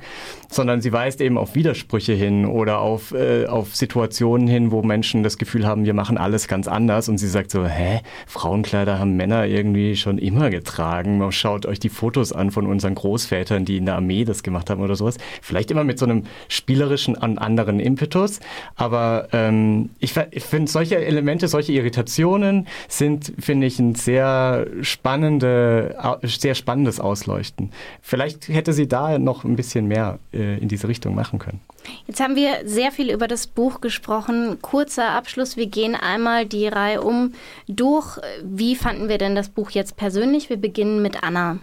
sondern 0.50 0.82
sie 0.82 0.94
weist 0.94 1.22
eben 1.22 1.38
auf 1.38 1.56
Widersprüche 1.56 2.14
hin 2.14 2.46
oder 2.46 2.80
auf, 2.80 3.12
äh, 3.14 3.46
auf 3.46 3.76
Situationen 3.76 4.48
hin, 4.48 4.72
wo 4.72 4.82
Menschen 4.82 5.24
das 5.24 5.38
Gefühl 5.38 5.66
haben, 5.66 5.86
wir 5.86 5.94
machen 5.94 6.18
alles 6.18 6.48
ganz 6.48 6.68
anders. 6.68 7.10
Und 7.10 7.18
sie 7.18 7.28
sagt 7.28 7.52
so, 7.52 7.66
hä, 7.66 8.02
Frauenkleider 8.28 9.00
haben 9.00 9.16
Männer 9.16 9.46
irgendwie 9.46 9.96
schon 9.96 10.18
immer 10.18 10.50
getragen, 10.50 11.22
schaut 11.32 11.66
euch 11.66 11.80
die 11.80 11.90
Fotos 11.90 12.32
an 12.32 12.52
von 12.52 12.66
unseren 12.68 12.96
Großvätern, 12.96 13.66
die 13.66 13.78
in 13.78 13.86
der 13.86 13.96
Armee 13.96 14.26
das 14.26 14.44
gemacht 14.44 14.70
haben 14.70 14.82
oder 14.82 14.96
sowas, 14.96 15.18
vielleicht 15.42 15.72
immer 15.72 15.84
mit 15.84 16.00
so 16.00 16.06
einem 16.06 16.24
spielerischen, 16.48 17.16
anderen 17.18 17.80
Impetus, 17.80 18.40
aber 18.76 19.28
ähm, 19.32 19.75
ich, 20.00 20.16
ich 20.32 20.44
finde 20.44 20.72
solche 20.72 20.98
Elemente, 20.98 21.48
solche 21.48 21.74
Irritationen 21.74 22.68
sind, 22.88 23.34
finde 23.40 23.68
ich, 23.68 23.80
ein 23.80 23.96
sehr 23.96 24.68
spannende, 24.82 25.96
sehr 26.24 26.56
spannendes 26.56 27.00
Ausleuchten. 27.00 27.72
Vielleicht 28.02 28.50
hätte 28.50 28.74
sie 28.74 28.88
da 28.88 29.18
noch 29.20 29.44
ein 29.44 29.56
bisschen 29.56 29.88
mehr 29.88 30.20
äh, 30.34 30.58
in 30.60 30.68
diese 30.68 30.88
Richtung 30.88 31.16
machen 31.16 31.40
können. 31.40 31.60
Jetzt 32.08 32.20
haben 32.20 32.36
wir 32.36 32.62
sehr 32.66 32.92
viel 32.92 33.12
über 33.12 33.28
das 33.28 33.48
Buch 33.48 33.82
gesprochen. 33.82 34.58
Kurzer 34.62 35.12
Abschluss. 35.12 35.58
Wir 35.58 35.68
gehen 35.68 35.96
einmal 35.96 36.46
die 36.46 36.68
Reihe 36.68 37.02
um 37.02 37.34
durch. 37.68 38.20
Wie 38.44 38.76
fanden 38.76 39.10
wir 39.10 39.18
denn 39.18 39.36
das 39.36 39.50
Buch 39.50 39.72
jetzt 39.72 39.96
persönlich? 39.98 40.50
Wir 40.50 40.58
beginnen 40.58 41.02
mit 41.02 41.24
Anna. 41.24 41.60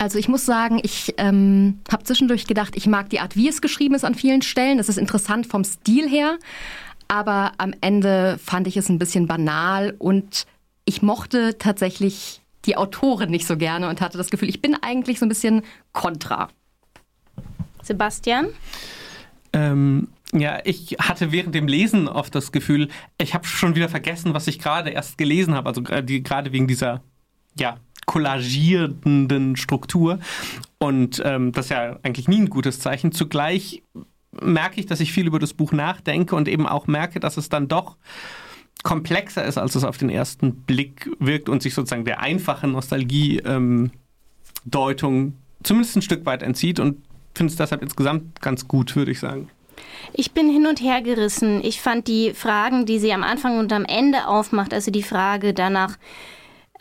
Also 0.00 0.18
ich 0.18 0.28
muss 0.28 0.46
sagen, 0.46 0.80
ich 0.82 1.12
ähm, 1.18 1.78
habe 1.92 2.04
zwischendurch 2.04 2.46
gedacht, 2.46 2.74
ich 2.74 2.86
mag 2.86 3.10
die 3.10 3.20
Art, 3.20 3.36
wie 3.36 3.50
es 3.50 3.60
geschrieben 3.60 3.94
ist 3.94 4.02
an 4.02 4.14
vielen 4.14 4.40
Stellen. 4.40 4.78
Das 4.78 4.88
ist 4.88 4.96
interessant 4.96 5.46
vom 5.46 5.62
Stil 5.62 6.08
her. 6.08 6.38
Aber 7.06 7.52
am 7.58 7.74
Ende 7.82 8.38
fand 8.42 8.66
ich 8.66 8.78
es 8.78 8.88
ein 8.88 8.98
bisschen 8.98 9.26
banal 9.26 9.94
und 9.98 10.46
ich 10.86 11.02
mochte 11.02 11.58
tatsächlich 11.58 12.40
die 12.64 12.78
Autorin 12.78 13.30
nicht 13.30 13.46
so 13.46 13.58
gerne 13.58 13.90
und 13.90 14.00
hatte 14.00 14.16
das 14.16 14.30
Gefühl, 14.30 14.48
ich 14.48 14.62
bin 14.62 14.74
eigentlich 14.74 15.18
so 15.18 15.26
ein 15.26 15.28
bisschen 15.28 15.60
kontra. 15.92 16.48
Sebastian? 17.82 18.46
Ähm, 19.52 20.08
ja, 20.32 20.60
ich 20.64 20.96
hatte 20.98 21.30
während 21.30 21.54
dem 21.54 21.68
Lesen 21.68 22.08
oft 22.08 22.34
das 22.34 22.52
Gefühl, 22.52 22.88
ich 23.18 23.34
habe 23.34 23.46
schon 23.46 23.74
wieder 23.74 23.90
vergessen, 23.90 24.32
was 24.32 24.46
ich 24.46 24.60
gerade 24.60 24.88
erst 24.88 25.18
gelesen 25.18 25.54
habe. 25.54 25.68
Also 25.68 25.82
gerade 25.82 26.52
wegen 26.52 26.68
dieser 26.68 27.02
ja, 27.58 27.78
kollagierenden 28.10 29.54
Struktur. 29.54 30.18
Und 30.78 31.22
ähm, 31.24 31.52
das 31.52 31.66
ist 31.66 31.70
ja 31.70 31.96
eigentlich 32.02 32.26
nie 32.26 32.40
ein 32.40 32.50
gutes 32.50 32.80
Zeichen. 32.80 33.12
Zugleich 33.12 33.84
merke 34.32 34.80
ich, 34.80 34.86
dass 34.86 34.98
ich 34.98 35.12
viel 35.12 35.28
über 35.28 35.38
das 35.38 35.54
Buch 35.54 35.70
nachdenke 35.70 36.34
und 36.34 36.48
eben 36.48 36.66
auch 36.66 36.88
merke, 36.88 37.20
dass 37.20 37.36
es 37.36 37.50
dann 37.50 37.68
doch 37.68 37.96
komplexer 38.82 39.44
ist, 39.44 39.58
als 39.58 39.76
es 39.76 39.84
auf 39.84 39.96
den 39.96 40.10
ersten 40.10 40.56
Blick 40.56 41.08
wirkt 41.20 41.48
und 41.48 41.62
sich 41.62 41.72
sozusagen 41.72 42.04
der 42.04 42.18
einfachen 42.18 42.72
Nostalgie-Deutung 42.72 43.92
ähm, 45.14 45.34
zumindest 45.62 45.94
ein 45.96 46.02
Stück 46.02 46.26
weit 46.26 46.42
entzieht 46.42 46.80
und 46.80 47.00
finde 47.36 47.52
es 47.52 47.56
deshalb 47.58 47.80
insgesamt 47.80 48.42
ganz 48.42 48.66
gut, 48.66 48.96
würde 48.96 49.12
ich 49.12 49.20
sagen. 49.20 49.48
Ich 50.14 50.32
bin 50.32 50.50
hin 50.50 50.66
und 50.66 50.80
her 50.80 51.00
gerissen. 51.00 51.62
Ich 51.62 51.80
fand 51.80 52.08
die 52.08 52.34
Fragen, 52.34 52.86
die 52.86 52.98
sie 52.98 53.12
am 53.12 53.22
Anfang 53.22 53.60
und 53.60 53.72
am 53.72 53.84
Ende 53.84 54.26
aufmacht, 54.26 54.74
also 54.74 54.90
die 54.90 55.04
Frage 55.04 55.54
danach, 55.54 55.96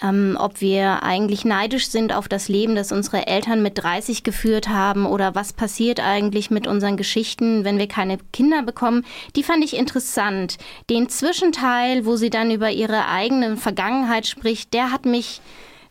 ähm, 0.01 0.37
ob 0.39 0.61
wir 0.61 1.03
eigentlich 1.03 1.45
neidisch 1.45 1.89
sind 1.89 2.13
auf 2.13 2.27
das 2.27 2.47
Leben, 2.47 2.75
das 2.75 2.91
unsere 2.91 3.27
Eltern 3.27 3.61
mit 3.61 3.77
30 3.77 4.23
geführt 4.23 4.69
haben 4.69 5.05
oder 5.05 5.35
was 5.35 5.53
passiert 5.53 5.99
eigentlich 5.99 6.49
mit 6.49 6.67
unseren 6.67 6.97
Geschichten, 6.97 7.65
wenn 7.65 7.77
wir 7.77 7.87
keine 7.87 8.17
Kinder 8.31 8.63
bekommen, 8.63 9.05
die 9.35 9.43
fand 9.43 9.63
ich 9.63 9.75
interessant. 9.75 10.57
Den 10.89 11.09
Zwischenteil, 11.09 12.05
wo 12.05 12.15
sie 12.15 12.29
dann 12.29 12.51
über 12.51 12.71
ihre 12.71 13.07
eigene 13.07 13.57
Vergangenheit 13.57 14.27
spricht, 14.27 14.73
der 14.73 14.91
hat 14.91 15.05
mich 15.05 15.41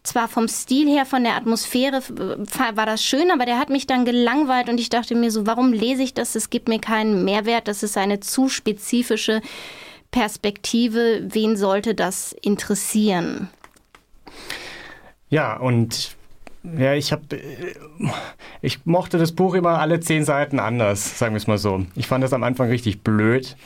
zwar 0.02 0.28
vom 0.28 0.48
Stil 0.48 0.88
her, 0.88 1.04
von 1.04 1.22
der 1.22 1.36
Atmosphäre 1.36 2.00
war 2.74 2.86
das 2.86 3.04
schön, 3.04 3.30
aber 3.30 3.44
der 3.44 3.58
hat 3.58 3.68
mich 3.68 3.86
dann 3.86 4.06
gelangweilt 4.06 4.70
und 4.70 4.80
ich 4.80 4.88
dachte 4.88 5.14
mir 5.14 5.30
so, 5.30 5.46
warum 5.46 5.72
lese 5.72 6.02
ich 6.02 6.14
das? 6.14 6.34
Es 6.34 6.48
gibt 6.48 6.68
mir 6.68 6.78
keinen 6.78 7.24
Mehrwert, 7.24 7.68
das 7.68 7.82
ist 7.82 7.98
eine 7.98 8.20
zu 8.20 8.48
spezifische 8.48 9.42
Perspektive. 10.10 11.26
Wen 11.30 11.58
sollte 11.58 11.94
das 11.94 12.34
interessieren? 12.40 13.50
Ja, 15.30 15.56
und 15.56 16.16
ja, 16.76 16.94
ich 16.94 17.12
habe, 17.12 17.22
ich 18.60 18.84
mochte 18.84 19.16
das 19.16 19.32
Buch 19.32 19.54
immer 19.54 19.78
alle 19.78 20.00
zehn 20.00 20.24
Seiten 20.24 20.58
anders, 20.58 21.18
sagen 21.18 21.34
wir 21.34 21.38
es 21.38 21.46
mal 21.46 21.56
so. 21.56 21.84
Ich 21.94 22.08
fand 22.08 22.24
das 22.24 22.32
am 22.32 22.42
Anfang 22.42 22.68
richtig 22.68 23.02
blöd, 23.02 23.56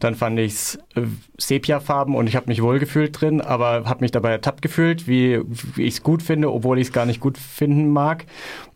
dann 0.00 0.14
fand 0.14 0.38
ich 0.38 0.52
es 0.52 0.78
äh, 0.94 1.02
Sepiafarben 1.38 2.14
und 2.14 2.28
ich 2.28 2.36
habe 2.36 2.48
mich 2.48 2.62
wohlgefühlt 2.62 3.18
drin, 3.18 3.40
aber 3.40 3.84
habe 3.86 4.02
mich 4.02 4.10
dabei 4.10 4.32
ertappt 4.32 4.60
gefühlt, 4.60 5.08
wie, 5.08 5.40
wie 5.74 5.82
ich 5.82 5.94
es 5.94 6.02
gut 6.02 6.22
finde, 6.22 6.52
obwohl 6.52 6.78
ich 6.78 6.88
es 6.88 6.92
gar 6.92 7.06
nicht 7.06 7.20
gut 7.20 7.38
finden 7.38 7.90
mag. 7.90 8.26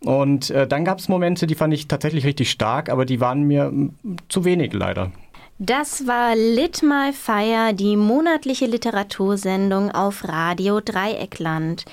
Und 0.01 0.51
äh, 0.51 0.67
dann 0.67 0.85
gab 0.85 0.99
es 0.99 1.09
Momente, 1.09 1.47
die 1.47 1.55
fand 1.55 1.75
ich 1.75 1.87
tatsächlich 1.87 2.25
richtig 2.25 2.51
stark, 2.51 2.89
aber 2.89 3.05
die 3.05 3.21
waren 3.21 3.43
mir 3.43 3.73
zu 4.29 4.45
wenig 4.45 4.73
leider. 4.73 5.13
Das 5.59 6.07
war 6.07 6.37
Lit 6.37 6.83
My 6.83 7.14
Fire, 7.14 7.73
die 7.73 7.97
monatliche 7.97 8.66
Literatursendung 8.66 9.90
auf 9.90 10.25
Radio 10.29 10.81
Dreieckland. 10.81 11.87